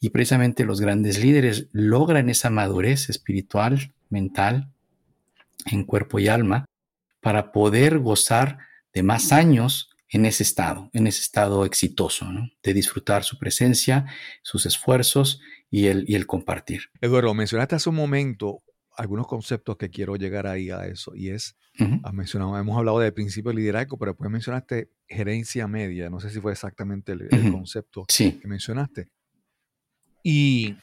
[0.00, 4.70] Y precisamente los grandes líderes logran esa madurez espiritual, mental,
[5.66, 6.66] en cuerpo y alma,
[7.20, 8.58] para poder gozar
[8.92, 12.48] de más años en ese estado, en ese estado exitoso, ¿no?
[12.62, 14.06] de disfrutar su presencia,
[14.42, 15.40] sus esfuerzos
[15.70, 16.90] y el, y el compartir.
[17.00, 18.62] Eduardo, mencionaste hace un momento
[18.96, 21.56] algunos conceptos que quiero llegar ahí a eso, y es,
[22.04, 26.30] has mencionado, hemos hablado de principio de liderazgo, pero después mencionaste gerencia media, no sé
[26.30, 27.52] si fue exactamente el, el Ujú.
[27.52, 29.08] concepto Sí, que mencionaste.
[30.22, 30.76] Y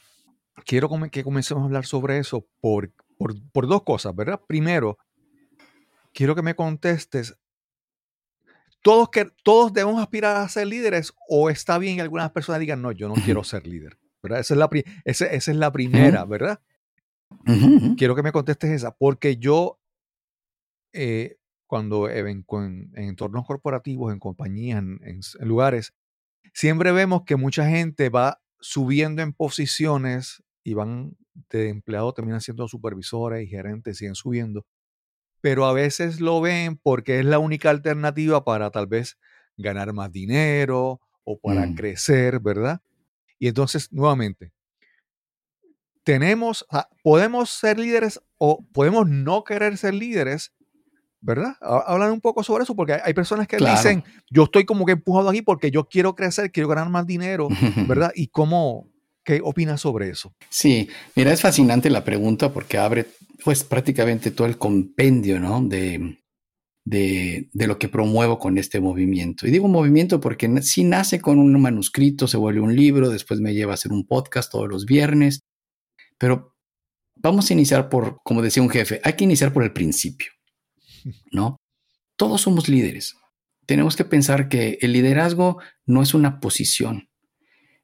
[0.66, 4.40] quiero que comencemos a hablar sobre eso por, por, por dos cosas, ¿verdad?
[4.46, 4.98] Primero,
[6.12, 7.34] quiero que me contestes,
[8.82, 12.82] ¿todos, que, ¿todos debemos aspirar a ser líderes o está bien que algunas personas digan,
[12.82, 13.98] no, yo no quiero ser líder?
[14.22, 14.40] ¿verdad?
[14.40, 14.70] Esa es la,
[15.04, 16.60] esa, esa es la primera, ¿verdad?
[17.96, 19.80] Quiero que me contestes esa, porque yo,
[20.92, 22.44] eh, cuando en, en-
[22.94, 25.94] en entornos corporativos, en compañías, en, en lugares,
[26.52, 31.16] siempre vemos que mucha gente va subiendo en posiciones y van
[31.50, 34.66] de empleado, terminan siendo supervisores y gerentes, siguen subiendo,
[35.42, 39.18] pero a veces lo ven porque es la única alternativa para tal vez
[39.58, 41.74] ganar más dinero o para Mm.
[41.74, 42.80] crecer, ¿verdad?
[43.38, 44.52] Y entonces, nuevamente,
[46.04, 50.52] tenemos, sea, podemos ser líderes o podemos no querer ser líderes,
[51.20, 51.54] ¿verdad?
[51.60, 53.76] Ha- Hablan un poco sobre eso porque hay, hay personas que Claro.
[53.76, 57.48] dicen, yo estoy como que empujado aquí porque yo quiero crecer, quiero ganar más dinero,
[57.88, 58.12] ¿verdad?
[58.14, 58.88] ¿Y cómo,
[59.24, 60.34] qué opinas sobre eso?
[60.50, 63.06] Sí, mira, es fascinante la pregunta porque abre
[63.44, 65.60] pues prácticamente todo el compendio, ¿no?
[65.62, 66.18] De,
[66.84, 69.46] de, de lo que promuevo con este movimiento.
[69.46, 73.54] Y digo movimiento porque sí nace con un manuscrito, se vuelve un libro, después me
[73.54, 75.40] lleva a hacer un podcast todos los viernes,
[76.18, 76.54] pero
[77.16, 80.32] vamos a iniciar por, como decía un jefe, hay que iniciar por el principio,
[81.32, 81.56] ¿no?
[82.16, 83.16] Todos somos líderes.
[83.66, 87.08] Tenemos que pensar que el liderazgo no es una posición.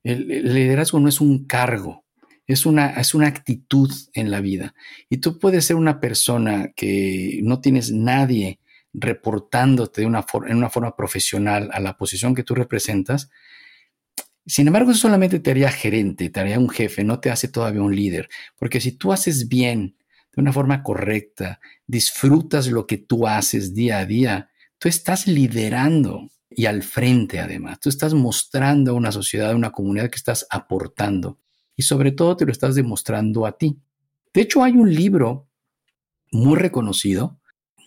[0.09, 2.07] El, liderazgo no es un cargo,
[2.47, 4.75] es una, es una actitud en la vida.
[5.11, 8.59] Y tú puedes ser una persona que no tienes nadie
[8.95, 13.29] reportándote en una forma profesional a la posición que tú representas.
[14.47, 17.83] Sin embargo, eso solamente te haría gerente, te haría un jefe, no te hace todavía
[17.83, 18.31] un líder.
[18.57, 19.99] Porque si tú haces bien
[20.35, 24.49] de una forma correcta, disfrutas lo que tú haces día a día,
[24.79, 27.81] tú estás liderando y al frente además.
[27.81, 31.39] Tú estás mostrando a una sociedad, a una comunidad que estás aportando
[31.77, 33.79] y sobre todo te lo estás demostrando a ti.
[34.35, 35.49] De hecho, hay un libro
[36.33, 37.41] muy reconocido,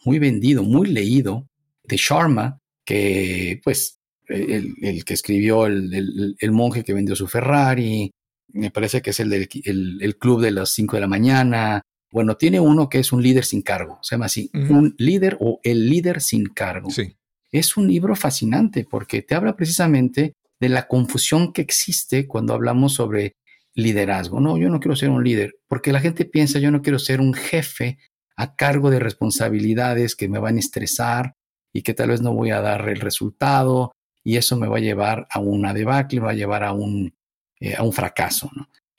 [0.05, 1.47] muy vendido, muy leído
[1.83, 8.11] de Sharma, que pues el, que escribió el, monje que vendió su Ferrari,
[8.53, 11.81] me parece que es el del el, club de las 5 de la mañana.
[12.11, 15.59] Bueno, tiene uno que es un líder sin cargo, se llama así, un líder o
[15.63, 16.89] el líder sin cargo.
[16.89, 17.15] Sí.
[17.51, 22.93] Es un libro fascinante porque te habla precisamente de la confusión que existe cuando hablamos
[22.93, 23.35] sobre
[23.73, 24.39] liderazgo.
[24.39, 27.19] No, yo no quiero ser un líder, porque la gente piensa, yo no quiero ser
[27.19, 27.97] un jefe
[28.35, 31.35] a cargo de responsabilidades que me van a estresar
[31.73, 33.91] y que tal vez no voy a dar el resultado
[34.23, 37.13] y eso me va a llevar a una debacle, me va a llevar a un,
[37.59, 38.49] eh, a un fracaso.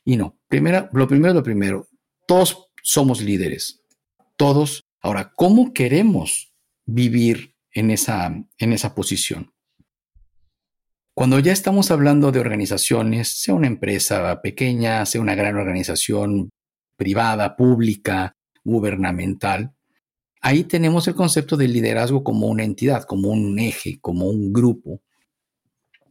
[0.04, 1.88] Y no, primero, lo primero es lo primero,
[2.26, 3.82] todos somos líderes,
[4.36, 4.82] todos.
[5.00, 6.52] Ahora, ¿cómo queremos
[6.86, 9.52] vivir en esa, en esa posición?
[11.14, 16.50] Cuando ya estamos hablando de organizaciones, sea una empresa pequeña, sea una gran organización
[16.96, 19.74] privada, pública, gubernamental,
[20.40, 25.02] ahí tenemos el concepto del liderazgo como una entidad, como un eje, como un grupo.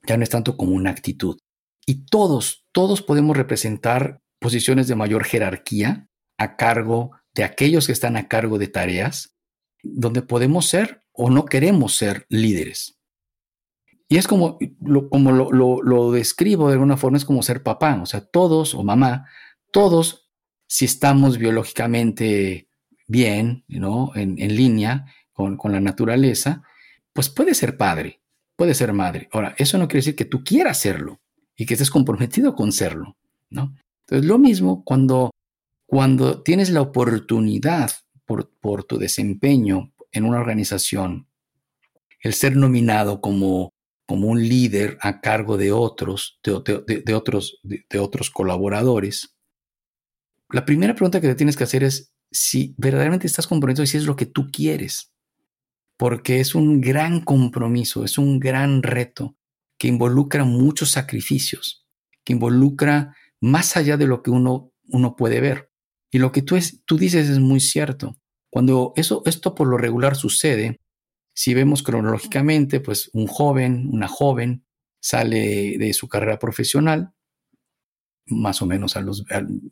[0.05, 1.39] Ya no es tanto como una actitud.
[1.85, 6.07] Y todos, todos podemos representar posiciones de mayor jerarquía
[6.37, 9.35] a cargo de aquellos que están a cargo de tareas,
[9.83, 12.97] donde podemos ser o no queremos ser líderes.
[14.11, 18.05] Y es como, lo, como lo, describo de alguna forma, es como ser papá, o
[18.05, 19.25] sea, todos o mamá,
[19.71, 20.29] todos,
[20.67, 22.67] si estamos biológicamente
[23.07, 24.11] bien, ¿no?
[24.15, 26.63] en, línea con, con la naturaleza,
[27.13, 28.21] pues puede ser padre,
[28.57, 29.29] puede ser madre.
[29.31, 31.21] Ahora, eso no quiere decir que tú quieras serlo
[31.55, 33.15] y que estés comprometido con serlo,
[33.49, 33.75] ¿no?
[34.01, 35.31] Entonces, lo mismo cuando,
[35.85, 37.91] cuando tienes la oportunidad
[38.25, 41.27] por, por tu desempeño en una organización,
[42.21, 43.73] el ser nominado como
[44.11, 46.51] como un líder a cargo de otros, de,
[47.15, 49.37] otros, de, otros colaboradores,
[50.49, 53.95] la primera pregunta que te tienes que hacer es si verdaderamente estás comprometido y si
[53.95, 55.13] es lo que tú quieres.
[55.95, 59.37] Porque es un gran compromiso, es un gran reto
[59.77, 61.87] que involucra muchos sacrificios,
[62.25, 65.71] que involucra más allá de lo que uno, uno puede ver.
[66.11, 68.19] Y lo que tú, es, tú dices es muy cierto.
[68.51, 70.81] Cuando eso, esto por lo regular sucede,
[71.33, 74.65] si vemos cronológicamente, pues un joven, una joven
[74.99, 77.13] sale de su carrera profesional,
[78.27, 79.23] más o menos a los,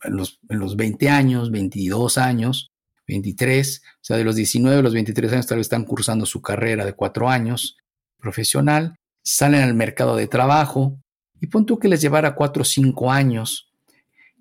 [0.05, 2.71] los, en los 20 años, 22 años,
[3.05, 6.41] 23, o sea, de los 19 a los 23 años tal vez están cursando su
[6.41, 7.77] carrera de cuatro años
[8.17, 10.97] profesional, salen al mercado de trabajo
[11.41, 13.68] y pon tú que les llevara cuatro o cinco años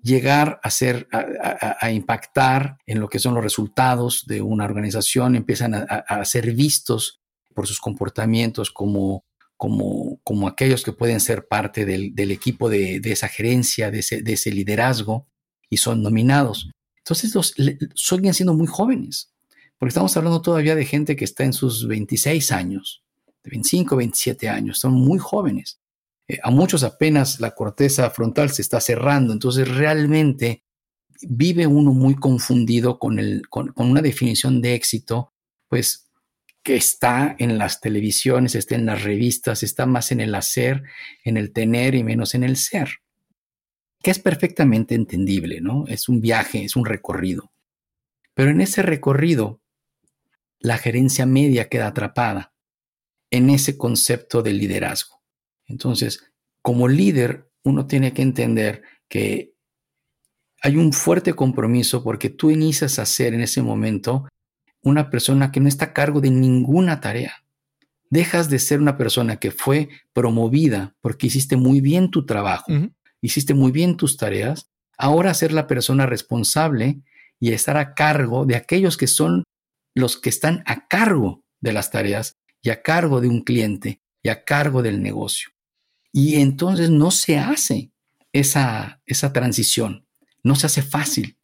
[0.01, 5.73] llegar a, ser, a, impactar en lo que son los resultados de una organización, empiezan
[5.73, 7.21] a, ser vistos
[7.53, 9.25] por sus comportamientos como,
[9.57, 15.27] como, como aquellos que pueden ser parte del, equipo de, esa gerencia, de ese, liderazgo,
[15.69, 16.69] y son nominados.
[16.97, 17.53] Entonces los,
[17.95, 19.33] siguen siendo muy jóvenes,
[19.77, 23.03] porque estamos hablando todavía de gente que está en sus 26 años,
[23.43, 25.78] de 25, 27 años, son muy jóvenes.
[26.29, 30.63] Eh, a muchos apenas la corteza frontal se está cerrando, entonces realmente
[31.23, 35.33] vive uno muy confundido con, el, con, una definición de éxito,
[35.67, 36.09] pues
[36.61, 40.83] que está en las televisiones, está en las revistas, está más en el hacer,
[41.23, 42.99] en el tener y menos en el ser,
[44.01, 45.85] que es perfectamente entendible, ¿no?
[45.87, 47.51] Es un viaje, es un recorrido.
[48.35, 49.61] Pero en ese recorrido,
[50.59, 52.53] la gerencia media queda atrapada
[53.31, 55.18] en ese concepto de liderazgo.
[55.69, 59.53] Entonces, como líder, uno tiene que entender que
[60.61, 64.27] hay un fuerte compromiso porque tú inicias a ser en ese momento
[64.81, 67.43] una persona que no está a cargo de ninguna tarea.
[68.09, 72.71] Dejas de ser una persona que fue promovida porque hiciste muy bien tu trabajo,
[73.21, 77.01] hiciste muy bien tus tareas, ahora ser la persona responsable
[77.39, 79.43] y estar a cargo de aquellos que son
[79.95, 84.29] los que están a cargo de las tareas y a cargo de un cliente y
[84.29, 85.49] a cargo del negocio.
[86.11, 87.91] Y entonces no se hace
[88.33, 90.07] esa, esa transición,
[90.43, 91.37] no se hace fácil,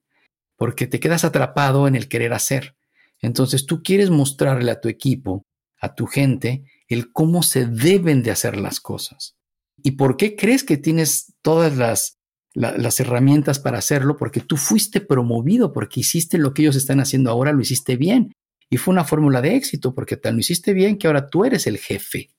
[0.55, 2.75] porque te quedas atrapado en el querer hacer.
[3.21, 5.45] Entonces tú quieres mostrarle a tu equipo,
[5.79, 9.35] a tu gente, el cómo se deben de hacer las cosas.
[9.83, 12.17] ¿Y por qué crees que tienes todas las,
[12.53, 14.17] las herramientas para hacerlo?
[14.17, 18.33] Porque tú fuiste promovido, porque hiciste lo que ellos están haciendo ahora, lo hiciste bien.
[18.69, 21.67] Y fue una fórmula de éxito, porque tal lo hiciste bien que ahora tú eres
[21.67, 22.29] el jefe.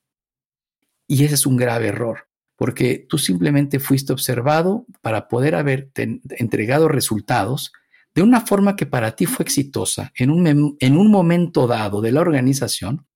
[1.07, 6.88] Y ese es un grave error, porque tú simplemente fuiste observado para poder haber entregado
[6.88, 7.72] resultados
[8.14, 12.12] de una forma que para ti fue exitosa en un, en un momento dado de
[12.12, 13.07] la organización,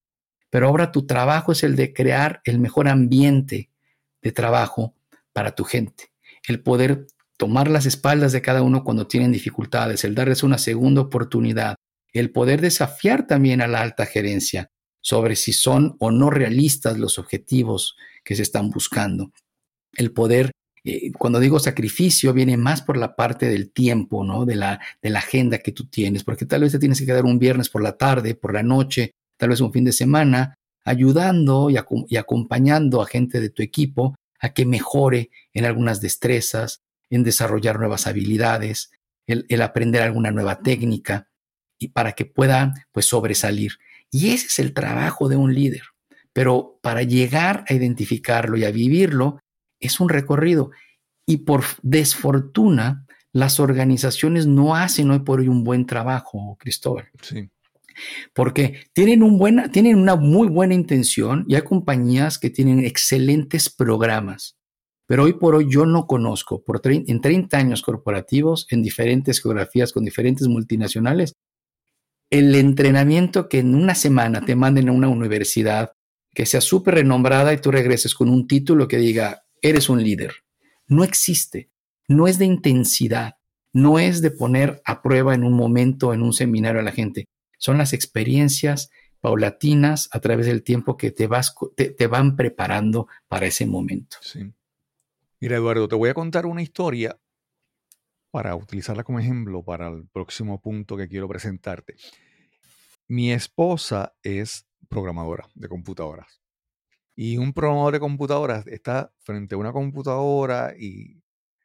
[0.50, 3.70] pero ahora tu trabajo es el de crear el mejor ambiente
[4.20, 4.94] de trabajo
[5.32, 6.12] para tu gente,
[6.46, 7.06] el poder
[7.38, 11.76] tomar las espaldas de cada uno cuando tienen dificultades, el darles una segunda oportunidad,
[12.12, 14.70] el poder desafiar también a la alta gerencia
[15.00, 19.32] sobre si son o no realistas los objetivos que se están buscando,
[19.94, 20.50] el poder
[20.84, 24.46] eh, cuando digo sacrificio, viene más por la parte del tiempo, ¿no?
[24.46, 27.24] De la, de la agenda que tú tienes, porque tal vez te tienes que quedar
[27.24, 31.68] un viernes por la tarde, por la noche, tal vez un fin de semana, ayudando
[31.70, 36.80] y, acompañando a gente de tu equipo a que mejore en algunas destrezas,
[37.10, 38.90] en desarrollar nuevas habilidades,
[39.26, 41.28] el, el aprender alguna nueva técnica
[41.78, 43.72] y para que puedan pues sobresalir.
[44.10, 45.82] Y ese es el trabajo de un líder.
[46.32, 49.40] Pero para llegar a identificarlo y a vivirlo,
[49.80, 50.70] es un recorrido.
[51.26, 57.08] Y por desfortuna, las organizaciones no hacen hoy por hoy un buen trabajo, Cristóbal.
[57.22, 57.50] Sí.
[58.34, 63.68] Porque tienen, un buena, tienen una muy buena intención y hay compañías que tienen excelentes
[63.68, 64.56] programas.
[65.06, 69.92] Pero hoy por hoy yo no conozco, por en 30 años corporativos, en diferentes geografías,
[69.92, 71.34] con diferentes multinacionales,
[72.30, 75.92] el entrenamiento que en una semana te manden a una universidad
[76.32, 80.32] que sea súper renombrada y tú regreses con un título que diga eres un líder.
[80.86, 81.70] No existe.
[82.08, 83.34] No es de intensidad.
[83.72, 87.26] No es de poner a prueba en un momento, en un seminario a la gente.
[87.58, 93.46] Son las experiencias paulatinas a través del tiempo que te, vas, te, van preparando para
[93.46, 94.16] ese momento.
[94.22, 94.52] Sí.
[95.40, 97.18] Mira, Eduardo, te voy a contar una historia
[98.30, 101.96] para utilizarla como ejemplo para el próximo punto que quiero presentarte.
[103.08, 106.40] Mi esposa es programadora de computadoras.
[107.16, 111.20] Y un programador de computadoras está frente a una computadora y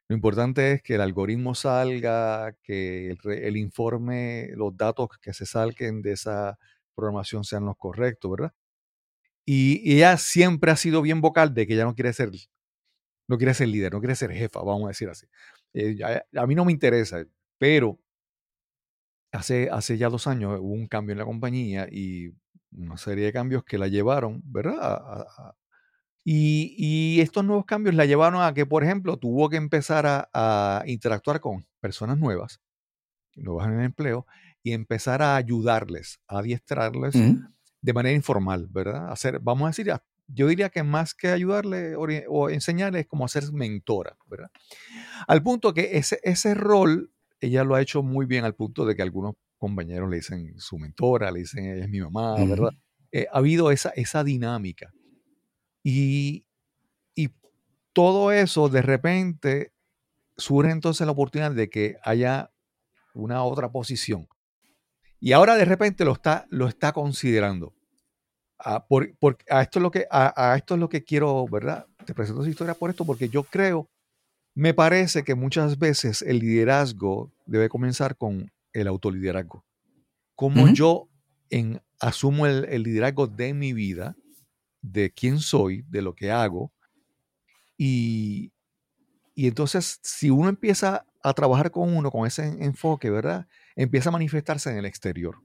[0.08, 6.00] lo importante es que el algoritmo salga, que el, informe, los datos que se salquen
[6.02, 6.58] de esa
[6.94, 8.52] programación sean los correctos, ¿verdad?
[9.44, 12.30] Y, ella siempre ha sido bien vocal de que ella no quiere ser,
[13.28, 15.26] no quiere ser líder, no quiere ser jefa, vamos a decir así.
[15.78, 15.98] Eh,
[16.34, 17.22] a, mí no me interesa,
[17.58, 18.00] pero
[19.30, 22.30] hace, hace ya dos años hubo un cambio en la compañía y
[22.72, 25.26] una serie de cambios que la llevaron, ¿verdad?
[26.24, 31.40] y, estos nuevos cambios la llevaron a que, por ejemplo, tuvo que empezar a, interactuar
[31.40, 32.62] con personas nuevas,
[33.34, 34.26] nuevas en el empleo,
[34.62, 37.14] y empezar a ayudarles, a adiestrarles
[37.82, 39.12] de manera informal, ¿verdad?
[39.12, 39.92] Hacer, vamos a decir,
[40.28, 44.50] yo diría que más que ayudarle o enseñarles, como hacer mentora, ¿verdad?
[45.26, 48.96] Al punto que ese, ese rol, ella lo ha hecho muy bien al punto de
[48.96, 52.70] que algunos compañeros le dicen su mentora, le dicen ella es mi mamá, ¿verdad?
[53.12, 54.92] Eh, ha habido esa, esa dinámica.
[55.82, 56.44] Y,
[57.14, 57.30] y
[57.92, 59.72] todo eso de repente
[60.36, 62.50] surge entonces la oportunidad de que haya
[63.14, 64.28] una otra posición.
[65.20, 67.75] Y ahora de repente lo está, lo está considerando.
[68.58, 69.14] Ah, por,
[69.50, 71.86] a, esto es lo que, a, esto es lo que quiero, ¿verdad?
[72.04, 73.88] Te presento esa historia por esto, porque yo creo,
[74.54, 79.64] me parece que muchas veces el liderazgo debe comenzar con el autoliderazgo.
[80.34, 81.08] Como yo
[81.50, 84.16] en, asumo el, liderazgo de mi vida,
[84.82, 86.72] de quién soy, de lo que hago.
[87.76, 88.52] Y,
[89.34, 93.48] y entonces, si uno empieza a trabajar con uno con ese enfoque, ¿verdad?
[93.74, 95.42] Empieza a manifestarse en el exterior.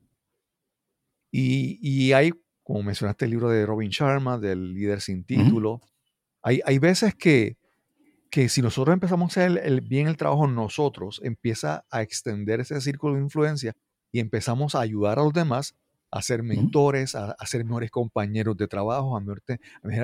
[1.31, 2.33] Y, y hay,
[2.63, 5.81] como mencionaste el libro de Robin Sharma, del líder sin título,
[6.41, 7.57] hay, hay veces que,
[8.29, 12.79] que si nosotros empezamos a hacer el, bien el trabajo nosotros, empieza a extender ese
[12.81, 13.73] círculo de influencia
[14.11, 15.75] y empezamos a ayudar a los demás
[16.11, 19.23] a ser mentores, a, ser mejores compañeros de trabajo, a,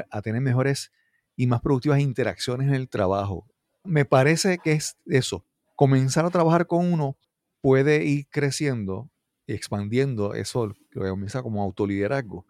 [0.10, 0.92] a, tener mejores
[1.36, 3.46] y más productivas interacciones en el trabajo.
[3.84, 5.46] Me parece que es eso.
[5.76, 7.18] Comenzar a trabajar con uno
[7.62, 9.10] puede ir creciendo
[9.48, 12.46] expandiendo eso que comienza como autoliderazgo.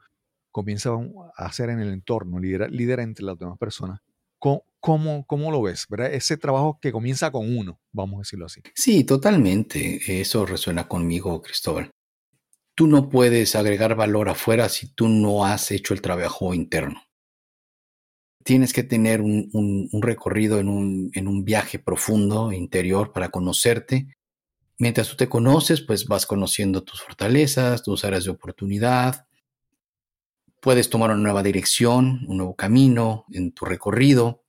[0.51, 0.91] Comienza
[1.37, 4.01] a hacer en el entorno, líder entre las demás personas
[4.39, 5.85] ¿Cómo, cómo, lo ves?
[5.89, 6.13] ¿verdad?
[6.13, 8.61] Ese trabajo que comienza con uno, vamos a decirlo así.
[8.75, 10.21] Sí, totalmente.
[10.21, 11.89] Eso resuena conmigo, Cristóbal.
[12.75, 17.01] Tú no puedes agregar valor afuera si tú no has hecho el trabajo interno.
[18.43, 24.15] Tienes que tener un, un, recorrido en un, en un viaje profundo, interior, para conocerte.
[24.79, 29.27] Mientras tú te conoces, pues vas conociendo tus fortalezas, tus áreas de oportunidad,
[30.61, 34.43] puedes tomar una nueva dirección, un nuevo camino en tu recorrido.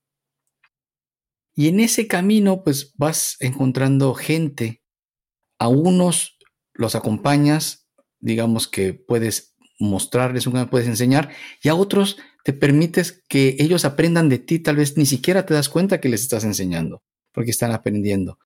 [1.55, 4.83] Y en ese camino, pues vas encontrando gente.
[5.59, 6.39] A unos
[6.73, 7.89] los acompañas,
[8.21, 11.31] digamos que puedes mostrarles, un puedes enseñar,
[11.63, 14.59] y a otros te permites que ellos aprendan de ti.
[14.59, 17.03] Tal vez ni siquiera te das cuenta que les estás enseñando,
[17.33, 18.39] porque están aprendiendo.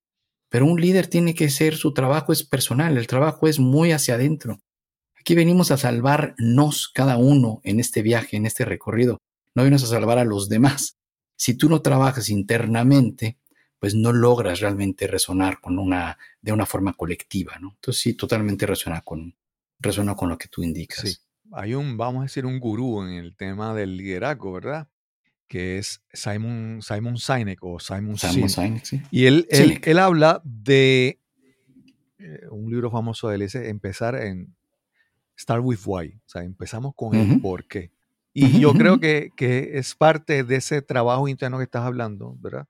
[0.53, 4.13] Pero un líder tiene que ser, su trabajo es personal, el trabajo es muy hacia
[4.13, 4.61] adentro.
[5.19, 9.17] Aquí venimos a salvarnos cada uno en este viaje, en este recorrido.
[9.55, 10.95] No venimos a salvar a los demás.
[11.35, 13.39] Si tú no trabajas internamente,
[13.79, 17.71] pues no logras realmente resonar con una, de una forma colectiva, ¿no?
[17.73, 19.35] Entonces sí, totalmente resuena con,
[19.79, 20.99] resuena con lo que tú indicas.
[20.99, 21.17] Sí.
[21.51, 24.87] Hay un, vamos a decir, un gurú en el tema del liderazgo, ¿verdad?
[25.53, 28.83] Que es Simon, Simon Sinek o Simon, Simon Sinek.
[28.85, 29.01] Sí.
[29.11, 31.19] Y él, él, él habla de
[32.17, 34.55] eh, un libro famoso de él, dice empezar en
[35.37, 36.15] Start with Why.
[36.25, 37.91] O sea, empezamos con el por qué.
[38.33, 42.65] Y yo creo que, que es parte de ese trabajo interno que estás hablando, ¿verdad?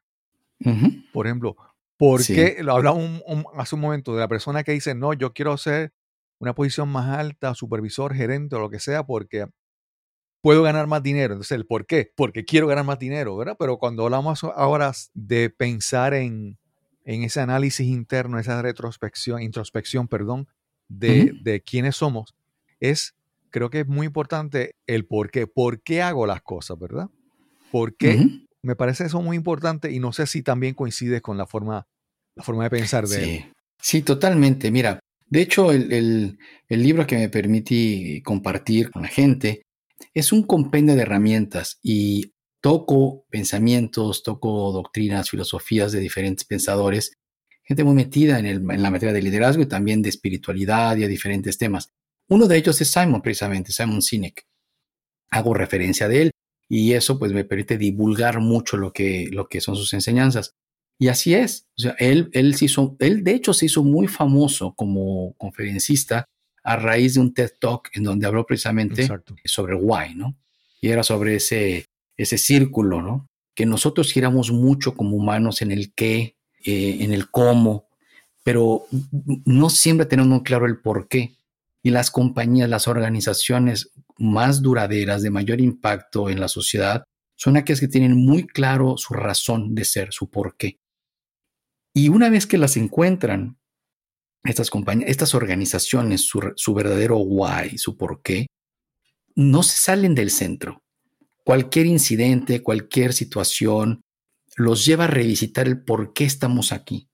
[1.14, 1.56] Por ejemplo,
[1.96, 2.36] ¿por Sí.
[2.36, 2.58] qué?
[2.64, 5.94] Lo un- un- hace un momento de la persona que dice, no, yo quiero ser
[6.40, 9.46] una posición más alta, supervisor, gerente o lo que sea, porque
[10.44, 11.34] puedo ganar más dinero.
[11.34, 12.12] Entonces, ¿el por qué?
[12.16, 13.56] Porque quiero ganar más dinero, ¿verdad?
[13.58, 16.58] Pero cuando hablamos ahora de pensar en,
[17.06, 20.48] en ese análisis interno, esa retrospección, introspección, perdón,
[20.89, 22.36] de, de quiénes somos,
[22.82, 23.16] es,
[23.52, 25.48] creo que es muy importante el por qué.
[25.48, 27.08] ¿Por qué hago las cosas, verdad?
[27.72, 28.18] ¿Por qué?
[28.62, 31.88] Me parece eso muy importante y no sé si también coincides con la forma,
[32.36, 33.30] la forma de pensar de él.
[33.30, 33.46] Sí,
[33.80, 34.72] sí, totalmente.
[34.72, 36.38] Mira, de hecho, el, el-
[36.68, 39.64] el libro que me permití compartir con la gente
[40.14, 47.18] es un compendio de herramientas y toco pensamientos, toco doctrinas, filosofías de diferentes pensadores,
[47.64, 51.58] gente muy metida en, la materia de liderazgo y también de espiritualidad y a diferentes
[51.58, 51.89] temas.
[52.30, 54.45] Uno de ellos es Simon, precisamente, Simon Sinek.
[55.30, 56.32] Hago referencia de él
[56.70, 59.30] y eso pues me permite divulgar mucho lo que,
[59.60, 60.56] son sus enseñanzas.
[60.99, 61.68] Y así es.
[61.78, 66.30] O sea, él, él, hizo, él de hecho se hizo muy famoso como conferencista
[66.64, 69.36] a raíz de un TED Talk en donde habló precisamente Exacto.
[69.45, 70.36] sobre why, ¿no?
[70.82, 71.88] Y era sobre ese,
[72.18, 73.30] ese círculo, ¿no?
[73.53, 76.36] Que nosotros giramos mucho como humanos en el qué,
[76.66, 77.88] eh, en el cómo,
[78.43, 78.86] pero
[79.45, 81.36] no siempre tenemos claro el por qué.
[81.82, 87.03] Y las compañías, las organizaciones más duraderas, de mayor impacto en la sociedad,
[87.36, 90.80] son aquellas que tienen muy claro su razón de ser, su por qué.
[91.93, 93.57] Y una vez que las encuentran,
[94.44, 98.48] estas compañías, estas organizaciones, su, verdadero why, su por qué,
[99.36, 100.82] no se salen del centro.
[101.44, 104.02] Cualquier incidente, cualquier situación,
[104.56, 107.08] los lleva a revisitar el por qué estamos aquí.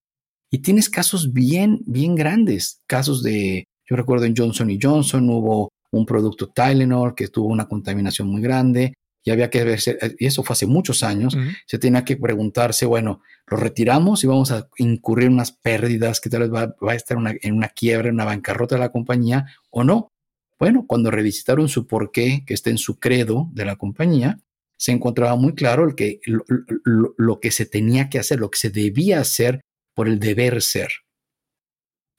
[0.52, 2.82] Y tienes casos bien, bien grandes.
[2.88, 7.68] Casos de, yo recuerdo en Johnson y Johnson hubo un producto Tylenol que tuvo una
[7.68, 8.94] contaminación muy grande
[9.24, 9.80] y había que ver,
[10.18, 11.36] y eso fue hace muchos años,
[11.68, 16.30] se tenía que preguntarse, bueno, ¿lo retiramos y vamos a incurrir en unas pérdidas que
[16.30, 18.90] tal vez va, va a estar una- en una quiebra, en una bancarrota de la
[18.92, 20.10] compañía o no?
[20.58, 24.40] Bueno, cuando revisitaron su porqué, que está en su credo de la compañía,
[24.78, 26.44] se encontraba muy claro el que, lo,
[26.86, 29.62] lo- lo que se tenía que hacer, lo que se debía hacer
[29.96, 30.90] por el deber ser.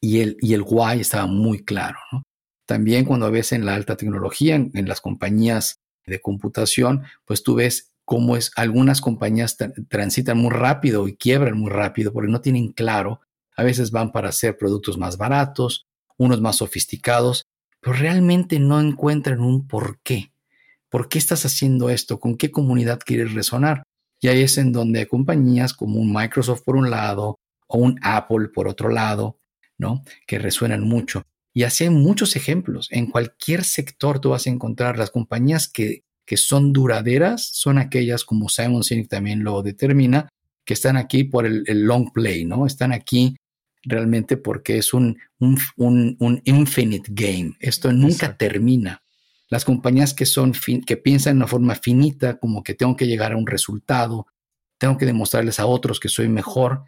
[0.02, 1.98] Y el, y el why estaba muy claro.
[2.12, 2.22] ¿no?
[2.66, 5.76] También cuando ves en la alta tecnología, en, en las compañías
[6.10, 11.56] de computación, pues tú ves cómo es, algunas compañías tra- transitan muy rápido y quiebran
[11.56, 13.20] muy rápido porque no tienen claro.
[13.56, 15.86] A veces van para hacer productos más baratos,
[16.18, 17.46] unos más sofisticados,
[17.80, 20.32] pero realmente no encuentran un por qué.
[20.90, 22.18] ¿Por qué estás haciendo esto?
[22.18, 23.84] ¿Con qué comunidad quieres resonar?
[24.20, 27.38] Y ahí es en donde compañías como un Microsoft por un lado
[27.68, 29.38] o un Apple por otro lado,
[29.78, 30.02] ¿no?
[30.26, 31.22] Que resuenan mucho.
[31.52, 32.88] Y así hay muchos ejemplos.
[32.90, 38.24] En cualquier sector tú vas a encontrar las compañías que, que son duraderas, son aquellas
[38.24, 40.28] como Simon Sinek también lo determina,
[40.64, 42.66] que están aquí por el, el long play, ¿no?
[42.66, 43.36] Están aquí
[43.82, 47.56] realmente porque es un, un, un, un infinite game.
[47.60, 48.36] Esto nunca Exacto.
[48.46, 49.02] termina.
[49.48, 53.06] Las compañías que son fin, que piensan de una forma finita, como que tengo que
[53.06, 54.26] llegar a un resultado,
[54.78, 56.84] tengo que demostrarles a otros que soy mejor,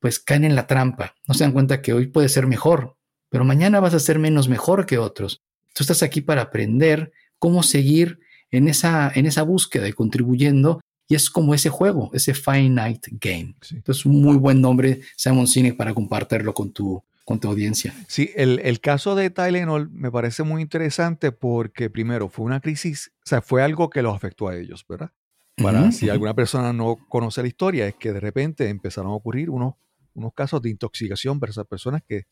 [0.00, 1.14] pues caen en la trampa.
[1.26, 2.98] No se dan cuenta que hoy puede ser mejor,
[3.34, 5.42] pero mañana vas a ser menos mejor que otros.
[5.72, 7.10] Tú estás aquí para aprender
[7.40, 8.20] cómo seguir
[8.52, 13.56] en esa, en esa búsqueda y contribuyendo, y es como ese juego, ese finite game.
[13.60, 13.74] Sí.
[13.74, 17.92] Entonces, un muy buen nombre, Simon Sinek, para compartirlo con tu, con tu audiencia.
[18.06, 23.10] Sí, el, el caso de Tylenol me parece muy interesante porque primero fue una crisis,
[23.24, 25.10] o sea, fue algo que los afectó a ellos, ¿verdad?
[25.56, 29.50] Para si alguna persona no conoce la historia, es que de repente empezaron a ocurrir
[29.50, 29.74] unos,
[30.14, 32.26] unos casos de intoxicación para esas personas que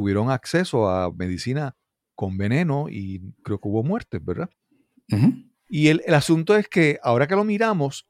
[0.00, 1.76] tuvieron acceso a medicina
[2.14, 4.48] con veneno y creo que hubo muertes, ¿verdad?
[5.68, 8.06] Y el, el asunto es que ahora que lo miramos,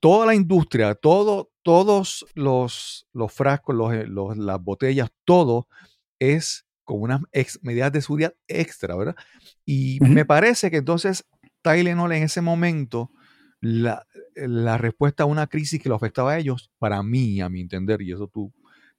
[0.00, 5.68] toda la industria, todo, todos los, los frascos, los, eh, los- las botellas, todo
[6.18, 9.14] es con unas ex- medidas de seguridad extra, ¿verdad?
[9.64, 11.24] Y me parece que entonces
[11.62, 13.12] Tylenol en ese momento,
[13.60, 17.60] la, la respuesta a una crisis que lo afectaba a ellos, para mí, a mi
[17.60, 18.52] entender, y eso tú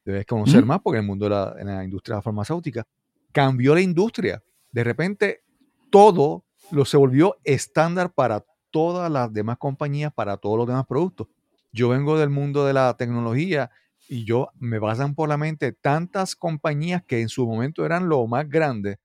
[0.06, 2.86] debes conocer más porque el mundo de la, en la industria farmacéutica
[3.32, 4.44] cambió la industria.
[4.72, 5.44] De repente
[5.90, 11.28] todo lo se volvió estándar para todas las demás compañías, para todos los demás productos.
[11.72, 13.72] Yo vengo del mundo de la tecnología
[14.08, 18.26] y yo me pasan por la mente tantas compañías que en su momento eran lo
[18.28, 18.98] más grande,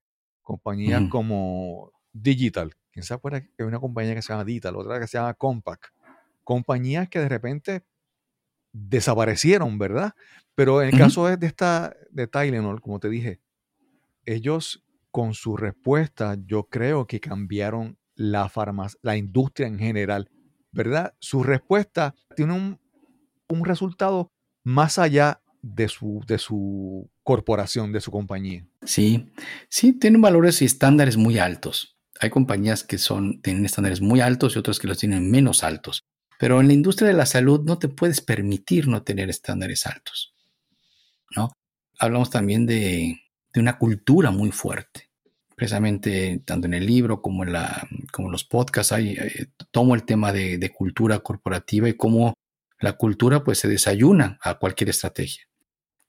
[0.43, 2.73] compañías como Digital.
[2.93, 5.35] ¿Quién se acuerda que hay una compañía que se llama Digital, otra que se llama
[5.35, 5.93] Compaq?
[6.45, 7.85] Compañías que de repente
[8.73, 10.13] desaparecieron, ¿verdad?
[10.55, 13.41] Pero en el caso de de esta de Tylenol, como te dije,
[14.25, 20.31] ellos con su respuesta, yo creo que cambiaron la farmacia, la industria en general,
[20.73, 21.15] ¿verdad?
[21.21, 22.81] Su respuesta tiene un,
[23.49, 24.33] un resultado
[24.65, 28.67] más allá de su, de su corporación, de su compañía.
[28.85, 29.33] Sí,
[29.69, 31.97] sí, tienen valores y estándares muy altos.
[32.21, 36.03] Hay compañías que son, tienen estándares muy altos y otras que los tienen menos altos.
[36.39, 40.34] Pero en la industria de la salud no te puedes permitir no tener estándares altos.
[41.37, 41.53] ¿No?
[41.99, 43.21] Hablamos también de,
[43.53, 45.11] de una cultura muy fuerte.
[45.57, 49.95] Precisamente tanto en el libro como en, la, como en los podcasts hay, eh, tomo
[49.95, 52.35] el tema de, de cultura corporativa y cómo
[52.81, 55.45] la cultura pues se desayuna a cualquier estrategia.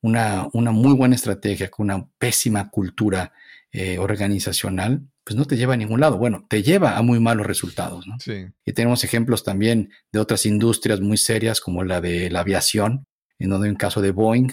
[0.01, 3.33] Una, una muy buena estrategia con una pésima cultura
[3.71, 6.17] eh, organizacional, pues no te lleva a ningún lado.
[6.17, 8.07] Bueno, te lleva a muy malos resultados.
[8.07, 8.17] ¿no?
[8.19, 8.45] Sí.
[8.65, 13.05] Y tenemos ejemplos también de otras industrias muy serias como la de la aviación,
[13.39, 14.51] en donde un caso de Boeing.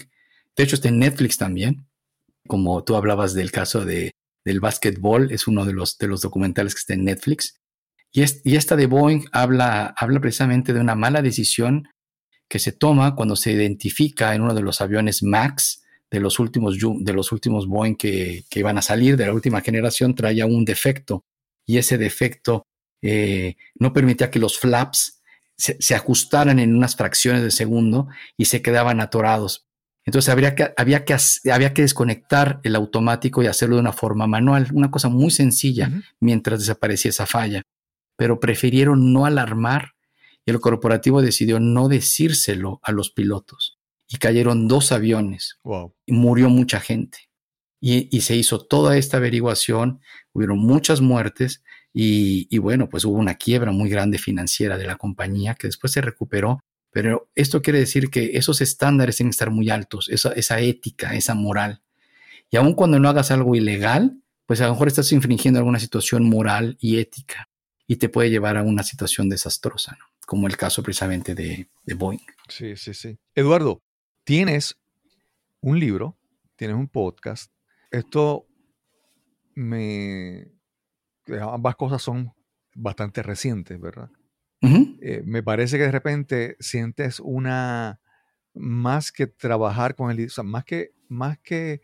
[0.56, 1.86] De hecho, está en Netflix también.
[2.46, 4.12] Como tú hablabas del caso de,
[4.44, 7.56] del básquetbol, es uno de los, de los documentales que está en Netflix.
[8.12, 11.88] Y, es, y esta de Boeing habla, habla precisamente de una mala decisión
[12.48, 16.76] que se toma cuando se identifica en uno de los aviones MAX de los últimos,
[16.78, 20.66] de los últimos Boeing que, que iban a salir de la última generación, traía un
[20.66, 21.24] defecto
[21.66, 22.66] y ese defecto
[23.02, 25.20] eh, no permitía que los flaps
[25.56, 29.64] se, ajustaran en unas fracciones de segundo y se quedaban atorados.
[30.04, 31.16] Entonces habría que, había, que,
[31.52, 35.88] había que desconectar el automático y hacerlo de una forma manual, una cosa muy sencilla
[35.88, 36.04] uh -huh.
[36.20, 37.62] mientras desaparecía esa falla.
[38.16, 39.92] Pero prefirieron no alarmar
[40.44, 43.78] y el corporativo decidió no decírselo a los pilotos.
[44.08, 45.58] Y cayeron dos aviones.
[45.62, 45.94] Wow.
[46.04, 47.30] Y murió mucha gente.
[47.80, 50.00] Y, y, se hizo toda esta averiguación,
[50.32, 54.96] hubieron muchas muertes y, y, bueno, pues hubo una quiebra muy grande financiera de la
[54.96, 56.60] compañía que después se recuperó.
[56.92, 61.34] Pero esto quiere decir que esos estándares tienen que estar muy altos, esa, ética, esa
[61.34, 61.82] moral.
[62.50, 66.28] Y aun cuando no hagas algo ilegal, pues a lo mejor estás infringiendo alguna situación
[66.28, 67.48] moral y ética
[67.86, 72.20] y te puede llevar a una situación desastrosa, como el caso precisamente de, de, Boeing.
[72.48, 73.18] Sí, sí, sí.
[73.34, 73.82] Eduardo,
[74.24, 74.76] tienes
[75.60, 76.18] un libro,
[76.56, 77.50] tienes un podcast.
[77.90, 78.46] Esto
[79.54, 80.52] me...
[81.40, 82.34] Ambas cosas son
[82.74, 84.10] bastante recientes, ¿verdad?
[84.62, 84.98] Uh -huh.
[85.02, 88.00] eh, me parece que de repente sientes una...
[88.54, 90.26] Más que trabajar con el...
[90.26, 91.80] O sea, más que, más que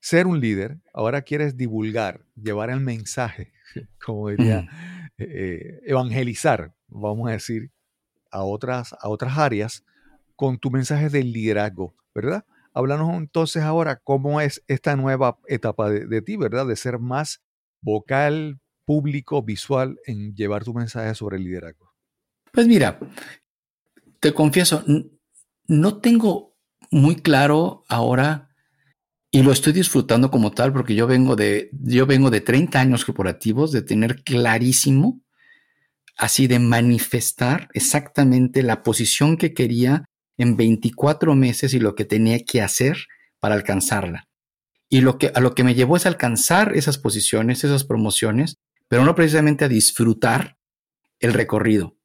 [0.00, 3.52] ser un líder, ahora quieres divulgar, llevar el mensaje,
[4.04, 5.10] como diría, uh -huh.
[5.18, 7.70] eh, evangelizar, vamos a decir,
[8.30, 9.84] a otras, a otras áreas
[10.36, 12.44] con tu mensaje de liderazgo, ¿verdad?
[12.72, 16.66] Háblanos entonces ahora cómo es esta nueva etapa de, de, ti, ¿verdad?
[16.66, 17.42] De ser más
[17.80, 21.87] vocal, público, visual en llevar tu mensaje sobre el liderazgo.
[22.58, 22.98] Pues mira,
[24.18, 24.82] te confieso,
[25.68, 26.56] no tengo
[26.90, 28.48] muy claro ahora
[29.30, 33.04] y lo estoy disfrutando como tal porque yo vengo de, yo vengo de 30 años
[33.04, 35.20] corporativos, de tener clarísimo
[36.16, 40.06] así de manifestar exactamente la posición que quería
[40.36, 42.96] en 24 meses y lo que tenía que hacer
[43.38, 44.24] para alcanzarla.
[44.88, 48.56] Y lo que, a lo que me llevó es alcanzar esas posiciones, esas promociones,
[48.88, 50.56] pero no precisamente a disfrutar
[51.20, 51.97] el recorrido.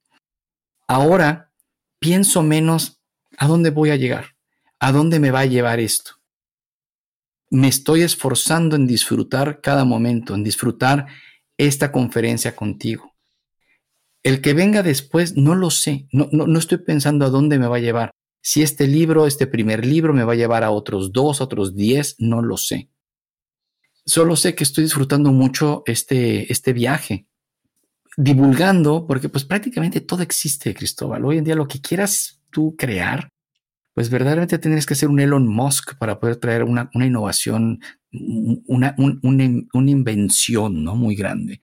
[0.94, 1.52] Ahora
[1.98, 3.02] pienso menos
[3.40, 4.36] a dónde voy a llegar,
[4.78, 6.18] a dónde me va a llevar esto.
[7.50, 11.08] Me estoy esforzando en disfrutar cada momento, en disfrutar
[11.58, 13.16] esta conferencia contigo.
[14.22, 17.66] El que venga después no lo sé, no, no, no, estoy pensando a dónde me
[17.66, 18.12] va a llevar.
[18.44, 22.18] Si este libro, este primer libro me va a llevar a otros dos, otros diez,
[22.20, 22.92] no lo sé.
[24.06, 27.26] Solo sé que estoy disfrutando mucho este, este viaje,
[28.18, 31.26] divulgando, porque pues prácticamente todo existe, Cristóbal.
[31.26, 33.30] Hoy en día lo que quieras tú crear,
[33.94, 37.80] pues verdaderamente tienes que ser un Elon Musk para poder traer una, una innovación,
[38.12, 39.20] una, un,
[39.74, 40.96] una, invención ¿no?
[40.96, 41.62] muy grande.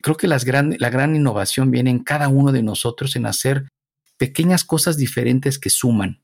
[0.00, 3.68] Creo que las la gran innovación viene en cada uno de nosotros en hacer
[4.16, 6.20] pequeñas cosas diferentes que suman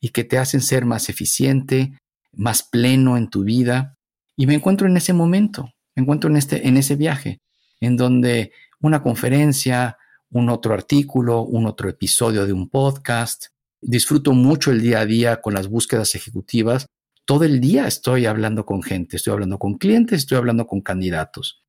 [0.00, 1.98] y que te hacen ser más eficiente,
[2.32, 3.96] más pleno en tu vida.
[4.36, 7.38] Y me encuentro en ese momento, me encuentro en, este, en ese viaje,
[7.80, 8.52] en donde
[8.86, 9.98] una conferencia,
[10.30, 13.46] un otro artículo, un otro episodio de un podcast,
[13.80, 16.86] disfruto mucho el día a día con las búsquedas ejecutivas
[17.24, 21.62] todo el día estoy hablando con gente, estoy hablando con clientes, estoy hablando con candidatos.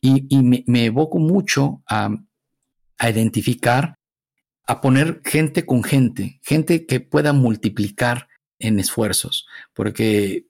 [0.00, 2.10] Y, me, evoco mucho a,
[2.98, 3.96] a identificar,
[4.66, 10.46] a poner gente con gente, gente que pueda multiplicar en esfuerzos, porque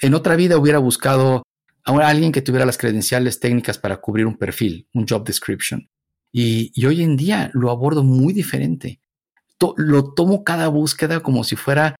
[0.00, 1.42] en otra vida hubiera buscado
[1.84, 5.88] a alguien que tuviera las credenciales técnicas para cubrir un perfil, un job description.
[6.32, 9.00] Y, hoy en día lo abordo muy diferente.
[9.76, 11.96] lo tomo cada búsqueda como si fuera